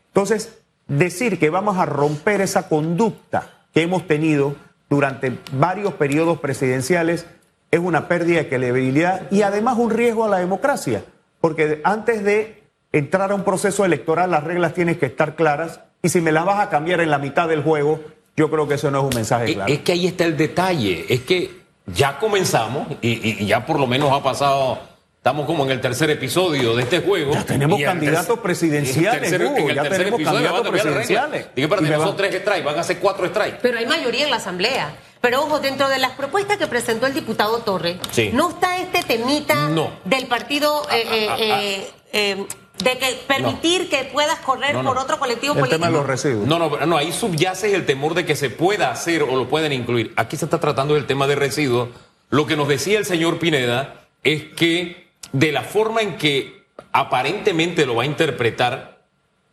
Entonces, 0.08 0.58
decir 0.88 1.38
que 1.38 1.50
vamos 1.50 1.76
a 1.76 1.84
romper 1.84 2.40
esa 2.40 2.68
conducta 2.68 3.66
que 3.74 3.82
hemos 3.82 4.06
tenido 4.06 4.56
durante 4.88 5.38
varios 5.52 5.94
periodos 5.94 6.40
presidenciales 6.40 7.26
es 7.70 7.80
una 7.80 8.08
pérdida 8.08 8.38
de 8.38 8.48
credibilidad 8.48 9.30
y 9.30 9.42
además 9.42 9.76
un 9.76 9.90
riesgo 9.90 10.24
a 10.24 10.28
la 10.28 10.38
democracia, 10.38 11.04
porque 11.40 11.80
antes 11.84 12.24
de 12.24 12.63
entrar 12.98 13.32
a 13.32 13.34
un 13.34 13.44
proceso 13.44 13.84
electoral 13.84 14.30
las 14.30 14.44
reglas 14.44 14.72
tienen 14.74 14.96
que 14.96 15.06
estar 15.06 15.34
claras 15.34 15.80
y 16.02 16.08
si 16.08 16.20
me 16.20 16.32
las 16.32 16.44
vas 16.44 16.60
a 16.60 16.68
cambiar 16.70 17.00
en 17.00 17.10
la 17.10 17.18
mitad 17.18 17.48
del 17.48 17.62
juego, 17.62 18.00
yo 18.36 18.50
creo 18.50 18.68
que 18.68 18.74
eso 18.74 18.90
no 18.90 18.98
es 19.00 19.04
un 19.04 19.14
mensaje 19.14 19.54
claro. 19.54 19.72
es 19.72 19.80
que 19.80 19.92
ahí 19.92 20.06
está 20.06 20.24
el 20.24 20.36
detalle, 20.36 21.06
es 21.08 21.20
que 21.22 21.50
ya 21.86 22.18
comenzamos 22.18 22.86
y, 23.02 23.44
ya 23.46 23.66
por 23.66 23.78
lo 23.80 23.86
menos 23.86 24.10
ha 24.12 24.22
pasado, 24.22 24.78
estamos 25.16 25.46
como 25.46 25.64
en 25.64 25.70
el 25.72 25.80
tercer 25.80 26.08
episodio 26.10 26.74
de 26.76 26.82
este 26.84 27.00
juego. 27.00 27.32
Ya 27.32 27.44
tenemos 27.44 27.80
candidatos 27.82 28.38
presidenciales, 28.38 29.32
en 29.32 29.40
el 29.42 29.46
Hugo, 29.48 29.70
ya 29.70 29.82
tercer 29.82 29.98
tenemos 30.04 30.22
candidatos 30.22 30.68
presidenciales. 30.68 31.46
Dije, 31.54 31.66
va- 31.68 32.04
son 32.04 32.16
tres 32.16 32.34
strikes, 32.40 32.62
van 32.62 32.78
a 32.78 32.82
ser 32.84 32.98
cuatro 32.98 33.26
strikes. 33.28 33.58
Pero 33.60 33.78
hay 33.78 33.86
mayoría 33.86 34.24
en 34.24 34.30
la 34.30 34.36
Asamblea. 34.36 34.94
Pero 35.20 35.42
ojo, 35.42 35.58
dentro 35.58 35.88
de 35.88 35.98
las 35.98 36.10
propuestas 36.12 36.58
que 36.58 36.66
presentó 36.66 37.06
el 37.06 37.14
diputado 37.14 37.58
Torre, 37.60 37.98
Sí. 38.10 38.30
no 38.34 38.50
está 38.50 38.76
este 38.78 39.02
temita 39.02 39.68
No. 39.70 39.90
del 40.04 40.26
partido 40.26 40.82
eh, 40.92 41.04
eh, 41.10 41.26
Ah, 41.30 41.36
ah, 41.38 41.62
eh, 41.62 41.90
eh, 42.12 42.46
de 42.84 42.98
que 42.98 43.20
permitir 43.26 43.88
que 43.88 44.04
puedas 44.12 44.38
correr 44.40 44.74
No, 44.74 44.82
no. 44.82 44.90
por 44.90 44.98
otro 45.02 45.18
colectivo 45.18 45.54
El 45.54 45.60
político. 45.60 45.76
tema 45.76 45.86
de 45.88 45.92
los 45.92 46.06
residuos. 46.06 46.46
No, 46.46 46.58
no, 46.58 46.70
pero 46.70 46.86
no, 46.86 46.96
ahí 46.96 47.10
subyace 47.12 47.74
el 47.74 47.86
temor 47.86 48.14
de 48.14 48.24
que 48.24 48.36
se 48.36 48.50
pueda 48.50 48.90
hacer 48.90 49.22
o 49.22 49.34
lo 49.36 49.48
pueden 49.48 49.72
incluir. 49.72 50.12
Aquí 50.16 50.36
se 50.36 50.44
está 50.44 50.60
tratando 50.60 50.94
del 50.94 51.06
tema 51.06 51.26
de 51.26 51.34
residuos. 51.34 51.88
Lo 52.30 52.46
que 52.46 52.56
nos 52.56 52.68
decía 52.68 52.98
el 52.98 53.04
señor 53.04 53.38
Pineda 53.38 54.06
es 54.22 54.42
que 54.56 55.08
de 55.32 55.50
la 55.52 55.62
forma 55.62 56.02
en 56.02 56.16
que 56.16 56.64
aparentemente 56.92 57.86
lo 57.86 57.96
va 57.96 58.04
a 58.04 58.06
interpretar 58.06 58.94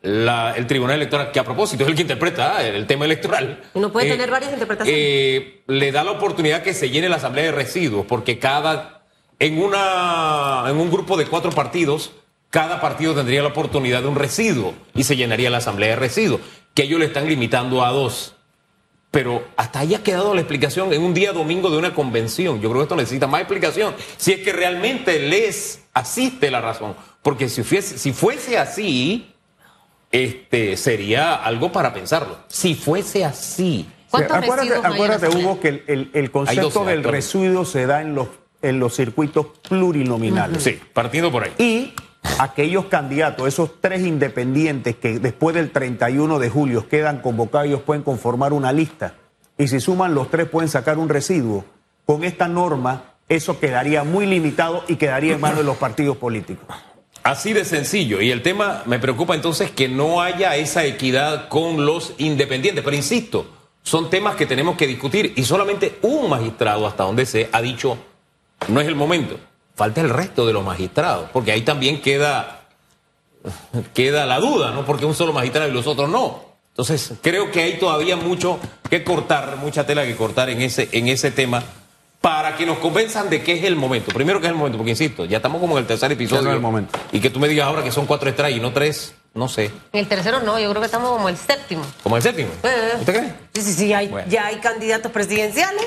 la- 0.03 0.53
el 0.57 0.65
Tribunal 0.65 0.95
Electoral, 0.95 1.31
que 1.31 1.39
a 1.39 1.43
propósito 1.43 1.83
es 1.83 1.89
el 1.89 1.95
que 1.95 2.01
interpreta 2.01 2.57
ah, 2.57 2.63
el 2.65 2.87
tema 2.87 3.05
electoral. 3.05 3.61
Y 3.75 3.79
no 3.79 3.91
puede 3.91 4.09
tener 4.09 4.31
varias 4.31 4.51
interpretaciones. 4.51 4.99
eh, 4.99 5.61
le 5.67 5.91
da 5.91 6.03
la 6.03 6.11
oportunidad 6.11 6.63
que 6.63 6.73
se 6.73 6.89
llene 6.89 7.07
la 7.09 7.17
Asamblea 7.17 7.45
de 7.45 7.51
Residuos, 7.51 8.05
porque 8.07 8.39
cada, 8.39 9.03
en, 9.37 9.61
una, 9.61 10.63
en 10.67 10.77
un 10.77 10.89
grupo 10.89 11.17
de 11.17 11.25
cuatro 11.27 11.51
partidos, 11.51 12.11
cada 12.51 12.79
partido 12.79 13.15
tendría 13.15 13.41
la 13.41 13.47
oportunidad 13.47 14.01
de 14.03 14.07
un 14.09 14.15
residuo 14.15 14.75
y 14.93 15.03
se 15.03 15.15
llenaría 15.15 15.49
la 15.49 15.57
Asamblea 15.57 15.89
de 15.89 15.95
Residuos, 15.95 16.41
que 16.75 16.83
ellos 16.83 16.99
le 16.99 17.07
están 17.07 17.27
limitando 17.27 17.83
a 17.83 17.89
dos. 17.89 18.35
Pero 19.09 19.43
hasta 19.57 19.79
ahí 19.79 19.93
ha 19.95 20.03
quedado 20.03 20.33
la 20.35 20.41
explicación 20.41 20.93
en 20.93 21.01
un 21.01 21.13
día 21.13 21.33
domingo 21.33 21.69
de 21.69 21.77
una 21.77 21.93
convención. 21.93 22.61
Yo 22.61 22.69
creo 22.69 22.81
que 22.81 22.83
esto 22.83 22.95
necesita 22.95 23.25
más 23.27 23.41
explicación. 23.41 23.93
Si 24.17 24.31
es 24.31 24.39
que 24.41 24.53
realmente 24.53 25.19
les 25.19 25.81
asiste 25.93 26.49
la 26.51 26.61
razón. 26.61 26.95
Porque 27.21 27.49
si 27.49 27.63
fuese, 27.63 27.97
si 27.97 28.13
fuese 28.13 28.57
así, 28.57 29.33
este, 30.11 30.77
sería 30.77 31.35
algo 31.35 31.71
para 31.71 31.93
pensarlo. 31.93 32.37
Si 32.47 32.75
fuese 32.75 33.25
así. 33.25 33.85
¿Cuántos 34.09 34.37
acuérdate? 34.83 35.27
Hugo, 35.29 35.59
que 35.59 35.67
el, 35.69 35.83
el- 35.87 36.11
el 36.13 36.31
concepto 36.31 36.69
12, 36.69 36.91
del 36.91 37.03
residuo 37.03 37.65
se 37.65 37.85
da 37.85 38.01
en 38.01 38.15
los, 38.15 38.27
en 38.61 38.79
los 38.79 38.95
circuitos 38.95 39.47
plurinominales. 39.67 40.63
Sí, 40.63 40.79
partiendo 40.93 41.31
por 41.31 41.43
ahí. 41.45 41.51
Y 41.57 41.93
aquellos 42.39 42.85
candidatos, 42.85 43.47
esos 43.47 43.81
tres 43.81 44.01
independientes 44.05 44.95
que 44.95 45.19
después 45.19 45.55
del 45.55 45.71
31 45.71 46.39
de 46.39 46.49
julio 46.49 46.87
quedan 46.87 47.21
convocados, 47.21 47.67
ellos 47.67 47.81
pueden 47.81 48.03
conformar 48.03 48.53
una 48.53 48.71
lista. 48.71 49.15
Y 49.57 49.67
si 49.67 49.79
suman 49.79 50.15
los 50.15 50.29
tres, 50.29 50.47
pueden 50.47 50.69
sacar 50.69 50.97
un 50.97 51.09
residuo. 51.09 51.65
Con 52.05 52.23
esta 52.23 52.47
norma, 52.47 53.15
eso 53.29 53.59
quedaría 53.59 54.03
muy 54.03 54.25
limitado 54.25 54.83
y 54.87 54.95
quedaría 54.95 55.35
en 55.35 55.41
manos 55.41 55.59
de 55.59 55.63
los 55.63 55.77
partidos 55.77 56.17
políticos. 56.17 56.67
Así 57.23 57.53
de 57.53 57.65
sencillo. 57.65 58.21
Y 58.21 58.31
el 58.31 58.41
tema 58.41 58.81
me 58.85 58.99
preocupa 58.99 59.35
entonces 59.35 59.69
que 59.69 59.87
no 59.87 60.21
haya 60.21 60.55
esa 60.55 60.83
equidad 60.85 61.47
con 61.47 61.85
los 61.85 62.15
independientes. 62.17 62.83
Pero 62.83 62.95
insisto, 62.95 63.45
son 63.83 64.09
temas 64.09 64.35
que 64.35 64.45
tenemos 64.47 64.75
que 64.75 64.87
discutir 64.87 65.33
y 65.35 65.43
solamente 65.43 65.99
un 66.01 66.29
magistrado, 66.29 66.87
hasta 66.87 67.03
donde 67.03 67.25
sé, 67.25 67.49
ha 67.51 67.61
dicho, 67.61 67.97
no 68.67 68.81
es 68.81 68.87
el 68.87 68.95
momento. 68.95 69.39
Falta 69.81 69.99
el 70.01 70.11
resto 70.11 70.45
de 70.45 70.53
los 70.53 70.63
magistrados, 70.63 71.27
porque 71.33 71.51
ahí 71.51 71.63
también 71.63 72.01
queda, 72.03 72.59
queda 73.95 74.27
la 74.27 74.39
duda, 74.39 74.69
¿no? 74.69 74.85
Porque 74.85 75.05
un 75.05 75.15
solo 75.15 75.33
magistrado 75.33 75.67
y 75.67 75.71
los 75.71 75.87
otros 75.87 76.07
no. 76.07 76.43
Entonces, 76.69 77.13
creo 77.23 77.49
que 77.51 77.63
hay 77.63 77.79
todavía 77.79 78.15
mucho 78.15 78.59
que 78.91 79.03
cortar, 79.03 79.57
mucha 79.57 79.83
tela 79.83 80.05
que 80.05 80.15
cortar 80.15 80.51
en 80.51 80.61
ese, 80.61 80.87
en 80.91 81.07
ese 81.07 81.31
tema 81.31 81.63
para 82.21 82.55
que 82.55 82.67
nos 82.67 82.77
convenzan 82.77 83.31
de 83.31 83.41
que 83.41 83.53
es 83.53 83.63
el 83.63 83.75
momento. 83.75 84.11
Primero 84.13 84.39
que 84.39 84.45
es 84.45 84.51
el 84.51 84.55
momento, 84.55 84.77
porque 84.77 84.91
insisto, 84.91 85.25
ya 85.25 85.37
estamos 85.37 85.59
como 85.59 85.73
en 85.73 85.79
el 85.81 85.87
tercer 85.87 86.11
episodio. 86.11 86.41
Ya 86.41 86.45
no 86.45 86.51
es 86.51 86.55
el 86.57 86.61
momento. 86.61 86.99
Y 87.11 87.19
que 87.19 87.31
tú 87.31 87.39
me 87.39 87.47
digas 87.47 87.65
ahora 87.65 87.83
que 87.83 87.91
son 87.91 88.05
cuatro 88.05 88.29
strikes 88.31 88.57
y 88.57 88.59
no 88.59 88.71
tres, 88.73 89.15
no 89.33 89.49
sé. 89.49 89.71
En 89.93 90.01
el 90.01 90.07
tercero 90.07 90.41
no, 90.41 90.59
yo 90.59 90.69
creo 90.69 90.79
que 90.79 90.85
estamos 90.85 91.09
como 91.09 91.27
el 91.27 91.37
séptimo. 91.37 91.81
Como 92.03 92.17
el 92.17 92.21
séptimo. 92.21 92.49
Eh. 92.61 92.91
¿Usted 92.99 93.13
cree? 93.17 93.33
Sí, 93.55 93.61
sí, 93.63 93.73
sí, 93.73 93.93
hay- 93.93 94.09
Bueno. 94.09 94.29
ya 94.29 94.45
hay 94.45 94.57
candidatos 94.57 95.11
presidenciales. 95.11 95.83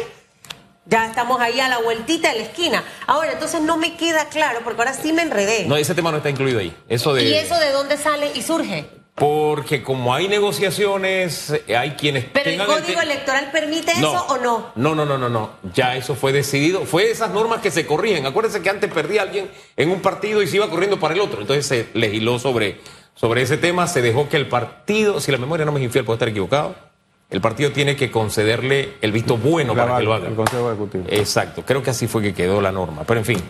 Ya 0.86 1.06
estamos 1.06 1.40
ahí 1.40 1.60
a 1.60 1.68
la 1.68 1.78
vueltita 1.78 2.30
de 2.30 2.40
la 2.40 2.44
esquina. 2.44 2.84
Ahora, 3.06 3.32
entonces 3.32 3.60
no 3.62 3.76
me 3.78 3.96
queda 3.96 4.26
claro, 4.26 4.60
porque 4.64 4.82
ahora 4.82 4.92
sí 4.92 5.12
me 5.12 5.22
enredé. 5.22 5.64
No, 5.66 5.76
ese 5.76 5.94
tema 5.94 6.10
no 6.10 6.18
está 6.18 6.28
incluido 6.28 6.58
ahí. 6.58 6.76
Eso 6.88 7.14
de. 7.14 7.24
¿Y 7.24 7.34
eso 7.34 7.58
de 7.58 7.70
dónde 7.70 7.96
sale 7.96 8.32
y 8.34 8.42
surge? 8.42 8.86
Porque 9.14 9.84
como 9.84 10.12
hay 10.12 10.26
negociaciones, 10.26 11.54
hay 11.74 11.92
quienes. 11.92 12.24
¿Pero 12.24 12.50
el 12.50 12.66
código 12.66 13.00
electoral 13.00 13.50
permite 13.52 13.92
eso 13.92 14.26
o 14.28 14.38
no? 14.38 14.72
No, 14.74 14.94
no, 14.96 15.06
no, 15.06 15.16
no, 15.16 15.28
no. 15.28 15.50
Ya 15.72 15.96
eso 15.96 16.16
fue 16.16 16.32
decidido. 16.32 16.84
Fue 16.84 17.10
esas 17.10 17.30
normas 17.30 17.60
que 17.60 17.70
se 17.70 17.86
corrigen. 17.86 18.26
Acuérdense 18.26 18.60
que 18.60 18.70
antes 18.70 18.92
perdía 18.92 19.22
alguien 19.22 19.50
en 19.76 19.90
un 19.90 20.02
partido 20.02 20.42
y 20.42 20.48
se 20.48 20.56
iba 20.56 20.68
corriendo 20.68 20.98
para 20.98 21.14
el 21.14 21.20
otro. 21.20 21.40
Entonces 21.40 21.64
se 21.64 21.88
legisló 21.94 22.40
sobre, 22.40 22.80
sobre 23.14 23.42
ese 23.42 23.56
tema. 23.56 23.86
Se 23.86 24.02
dejó 24.02 24.28
que 24.28 24.36
el 24.36 24.48
partido, 24.48 25.20
si 25.20 25.30
la 25.30 25.38
memoria 25.38 25.64
no 25.64 25.70
me 25.70 25.78
es 25.78 25.84
infiel, 25.84 26.04
puedo 26.04 26.16
estar 26.16 26.28
equivocado, 26.28 26.74
el 27.30 27.40
partido 27.40 27.72
tiene 27.72 27.96
que 27.96 28.10
concederle 28.10 28.94
el 29.00 29.10
visto 29.12 29.36
bueno 29.36 29.74
para 29.74 29.96
que 29.98 30.02
lo 30.04 30.14
haga. 30.14 30.28
el 30.28 30.34
Consejo 30.34 30.68
Ejecutivo. 30.70 31.04
Exacto. 31.08 31.62
Creo 31.66 31.82
que 31.82 31.90
así 31.90 32.06
fue 32.06 32.22
que 32.22 32.32
quedó 32.34 32.60
la 32.60 32.70
norma. 32.72 33.02
Pero 33.06 33.20
en 33.20 33.26
fin. 33.26 33.42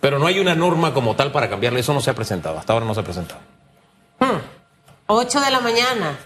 Pero 0.00 0.18
no 0.18 0.26
hay 0.26 0.38
una 0.38 0.54
norma 0.54 0.92
como 0.94 1.16
tal 1.16 1.32
para 1.32 1.48
cambiarle. 1.48 1.80
Eso 1.80 1.94
no 1.94 2.00
se 2.00 2.10
ha 2.10 2.14
presentado. 2.14 2.58
Hasta 2.58 2.72
ahora 2.74 2.84
no 2.84 2.94
se 2.94 3.00
ha 3.00 3.04
presentado. 3.04 3.40
8 5.06 5.40
de 5.40 5.50
la 5.50 5.60
mañana. 5.60 6.16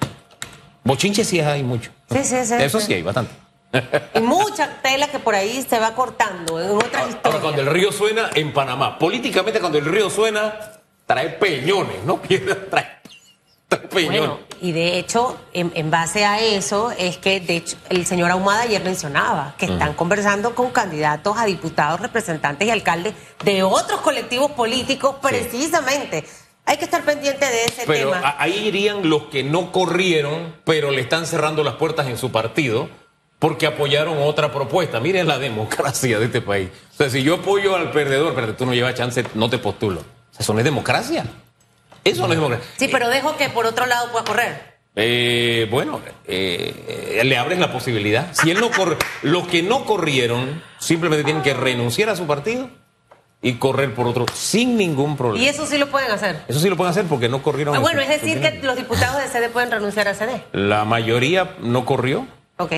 Bochinche 0.84 1.24
sí 1.24 1.40
hay 1.40 1.62
mucho. 1.62 1.90
Sí, 2.11 2.24
sí, 2.24 2.37
sí, 2.44 2.54
Eso 2.58 2.80
sí. 2.80 2.87
sí 2.87 2.94
hay 2.94 3.02
bastante. 3.02 3.32
Y 4.14 4.20
mucha 4.20 4.80
tela 4.82 5.08
que 5.08 5.18
por 5.18 5.34
ahí 5.34 5.62
se 5.68 5.78
va 5.78 5.94
cortando 5.94 6.61
en 6.62 6.70
otras 6.70 6.94
Ahora, 6.94 7.08
historias. 7.11 7.42
cuando 7.42 7.61
el 7.62 7.66
río 7.68 7.92
suena 7.92 8.30
en 8.34 8.52
Panamá, 8.52 8.98
políticamente 8.98 9.61
cuando 9.61 9.76
el 9.78 9.84
río 9.84 10.08
suena, 10.08 10.54
trae 11.04 11.28
peñones, 11.30 12.02
no 12.04 12.20
piedras, 12.22 12.56
trae, 12.70 12.87
trae 13.68 13.80
peñones. 13.88 14.20
Bueno, 14.20 14.38
y 14.60 14.72
de 14.72 14.98
hecho, 14.98 15.38
en, 15.52 15.72
en 15.74 15.90
base 15.90 16.24
a 16.24 16.40
eso, 16.40 16.90
es 16.96 17.16
que 17.18 17.40
de 17.40 17.56
hecho 17.56 17.76
el 17.90 18.06
señor 18.06 18.30
Ahumada 18.30 18.62
ayer 18.62 18.82
mencionaba 18.82 19.54
que 19.58 19.66
están 19.66 19.94
conversando 19.94 20.54
con 20.54 20.70
candidatos 20.70 21.36
a 21.38 21.44
diputados, 21.44 22.00
representantes 22.00 22.66
y 22.66 22.70
alcaldes 22.70 23.14
de 23.44 23.62
otros 23.62 24.00
colectivos 24.00 24.50
políticos, 24.52 25.16
precisamente. 25.20 26.24
Hay 26.64 26.76
que 26.76 26.84
estar 26.84 27.02
pendiente 27.02 27.46
de 27.46 27.64
ese 27.64 27.84
pero 27.86 28.10
tema. 28.10 28.34
ahí 28.38 28.66
irían 28.66 29.08
los 29.08 29.24
que 29.24 29.42
no 29.42 29.72
corrieron, 29.72 30.54
pero 30.64 30.90
le 30.90 31.00
están 31.00 31.26
cerrando 31.26 31.64
las 31.64 31.74
puertas 31.76 32.06
en 32.08 32.18
su 32.18 32.30
partido 32.30 32.90
porque 33.38 33.66
apoyaron 33.66 34.18
otra 34.18 34.52
propuesta. 34.52 35.00
Miren 35.00 35.28
la 35.28 35.38
democracia 35.38 36.18
de 36.18 36.26
este 36.26 36.40
país. 36.42 36.68
O 36.92 36.96
sea, 36.96 37.08
si 37.08 37.22
yo 37.22 37.36
apoyo 37.36 37.74
al 37.74 37.90
perdedor, 37.90 38.34
pero 38.34 38.54
tú 38.54 38.66
no 38.66 38.74
llevas 38.74 38.94
chance, 38.94 39.24
no 39.34 39.48
te 39.48 39.58
postulo. 39.58 40.00
O 40.00 40.04
sea, 40.32 40.40
Eso 40.40 40.52
no 40.52 40.58
es 40.58 40.64
democracia. 40.64 41.24
Eso 42.04 42.26
no 42.26 42.32
es 42.32 42.38
democracia. 42.38 42.66
Sí, 42.76 42.88
pero 42.90 43.08
dejo 43.08 43.37
que 43.37 43.48
por 43.48 43.66
otro 43.66 43.87
lado 43.87 44.11
pueda 44.11 44.24
correr. 44.24 44.78
Eh, 44.96 45.68
bueno, 45.70 46.00
eh, 46.26 47.18
eh, 47.20 47.24
le 47.24 47.38
abres 47.38 47.58
la 47.58 47.70
posibilidad. 47.72 48.32
Si 48.32 48.50
él 48.50 48.58
no 48.61 48.70
corre, 48.70 48.96
los 49.22 49.46
que 49.46 49.62
no 49.62 49.84
corrieron 49.84 50.62
simplemente 50.78 51.24
tienen 51.24 51.42
que 51.42 51.54
renunciar 51.54 52.08
a 52.08 52.16
su 52.16 52.26
partido 52.26 52.68
y 53.40 53.54
correr 53.54 53.94
por 53.94 54.08
otro 54.08 54.26
sin 54.34 54.76
ningún 54.76 55.16
problema. 55.16 55.44
Y 55.44 55.48
eso 55.48 55.66
sí 55.66 55.78
lo 55.78 55.88
pueden 55.88 56.11
hacer. 56.11 56.42
Eso 56.48 56.58
sí 56.58 56.68
lo 56.68 56.76
pueden 56.76 56.90
hacer 56.90 57.04
porque 57.04 57.28
no 57.28 57.42
corrieron. 57.42 57.74
Ah, 57.74 57.76
en 57.76 57.82
bueno, 57.82 58.00
es 58.00 58.08
decir 58.08 58.40
que 58.40 58.61
los 58.62 58.76
diputados 58.76 59.22
de 59.22 59.28
CD 59.28 59.48
pueden 59.48 59.70
renunciar 59.70 60.08
a 60.08 60.14
CD. 60.14 60.42
La 60.52 60.84
mayoría 60.84 61.56
no 61.61 61.84
corrió. 61.84 62.26
Ok. 62.56 62.72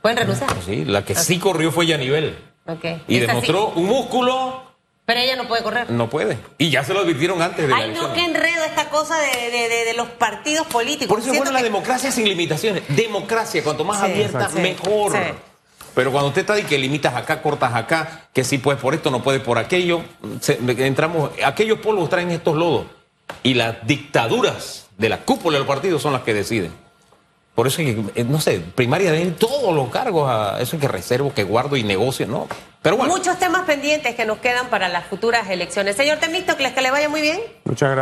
Pueden 0.00 0.18
renunciar. 0.18 0.50
Sí, 0.64 0.84
la 0.84 1.04
que 1.04 1.14
sí 1.14 1.38
corrió 1.38 1.70
fue 1.70 1.86
Yanivel. 1.86 2.38
Ok. 2.66 2.84
Y 3.08 3.16
Esa 3.18 3.26
sí. 3.26 3.26
demostró 3.26 3.68
un 3.68 3.86
músculo, 3.86 4.71
Pero 5.04 5.18
ella 5.20 5.34
no 5.36 5.48
puede 5.48 5.62
correr. 5.64 5.90
no 5.90 6.08
puede. 6.08 6.38
Y 6.58 6.70
ya 6.70 6.84
se 6.84 6.94
lo 6.94 7.00
advirtieron 7.00 7.42
antes 7.42 7.62
de 7.62 7.68
la 7.68 7.76
Ay, 7.76 7.90
no, 7.92 8.12
qué 8.14 8.24
enredo 8.24 8.64
esta 8.64 8.88
cosa 8.88 9.18
de, 9.18 9.50
de- 9.50 9.68
de- 9.68 9.84
de 9.84 9.94
los 9.94 10.08
partidos 10.08 10.66
políticos. 10.68 11.08
Por 11.08 11.18
eso 11.18 11.32
es 11.32 11.36
buena 11.36 11.50
la 11.52 11.62
democracia 11.62 12.12
sin 12.12 12.28
limitaciones. 12.28 12.84
Democracia, 12.88 13.64
cuanto 13.64 13.84
más 13.84 13.98
Sí, 13.98 14.04
abierta, 14.06 14.48
sí, 14.48 14.58
mejor. 14.60 15.12
sí. 15.12 15.18
Pero 15.94 16.12
cuando 16.12 16.28
usted 16.28 16.42
está 16.42 16.54
ahí 16.54 16.62
que 16.62 16.78
limitas 16.78 17.14
acá, 17.14 17.42
cortas 17.42 17.74
acá, 17.74 18.28
que 18.32 18.44
si 18.44 18.58
puedes 18.58 18.80
por 18.80 18.94
esto, 18.94 19.10
no 19.10 19.22
puedes 19.22 19.42
por 19.42 19.58
aquello, 19.58 20.02
se- 20.40 20.58
entramos, 20.78 21.30
aquellos 21.44 21.80
polvos 21.80 22.08
traen 22.08 22.30
estos 22.30 22.56
lodos. 22.56 22.86
Y 23.42 23.54
las 23.54 23.84
dictaduras 23.86 24.86
de 24.98 25.08
la 25.08 25.18
cúpula 25.18 25.58
del 25.58 25.66
partido 25.66 25.98
son 25.98 26.12
las 26.12 26.22
que 26.22 26.32
deciden. 26.32 26.72
Por 27.54 27.66
eso, 27.66 27.82
es 27.82 27.94
que, 27.94 28.20
eh, 28.20 28.24
no 28.24 28.40
sé, 28.40 28.60
primaria 28.60 29.12
de 29.12 29.26
todos 29.32 29.74
los 29.74 29.90
cargos, 29.90 30.30
a 30.30 30.60
eso 30.60 30.76
es 30.76 30.80
que 30.80 30.88
reservo, 30.88 31.34
que 31.34 31.44
guardo 31.44 31.76
y 31.76 31.82
negocio, 31.82 32.26
no. 32.26 32.48
Pero 32.80 32.96
bueno. 32.96 33.14
Muchos 33.14 33.38
temas 33.38 33.62
pendientes 33.66 34.14
que 34.14 34.24
nos 34.24 34.38
quedan 34.38 34.68
para 34.68 34.88
las 34.88 35.06
futuras 35.06 35.48
elecciones. 35.50 35.96
Señor 35.96 36.18
Temístocles, 36.18 36.72
que 36.72 36.80
le 36.80 36.90
vaya 36.90 37.08
muy 37.08 37.20
bien. 37.20 37.40
Muchas 37.64 37.90
gracias. 37.90 38.00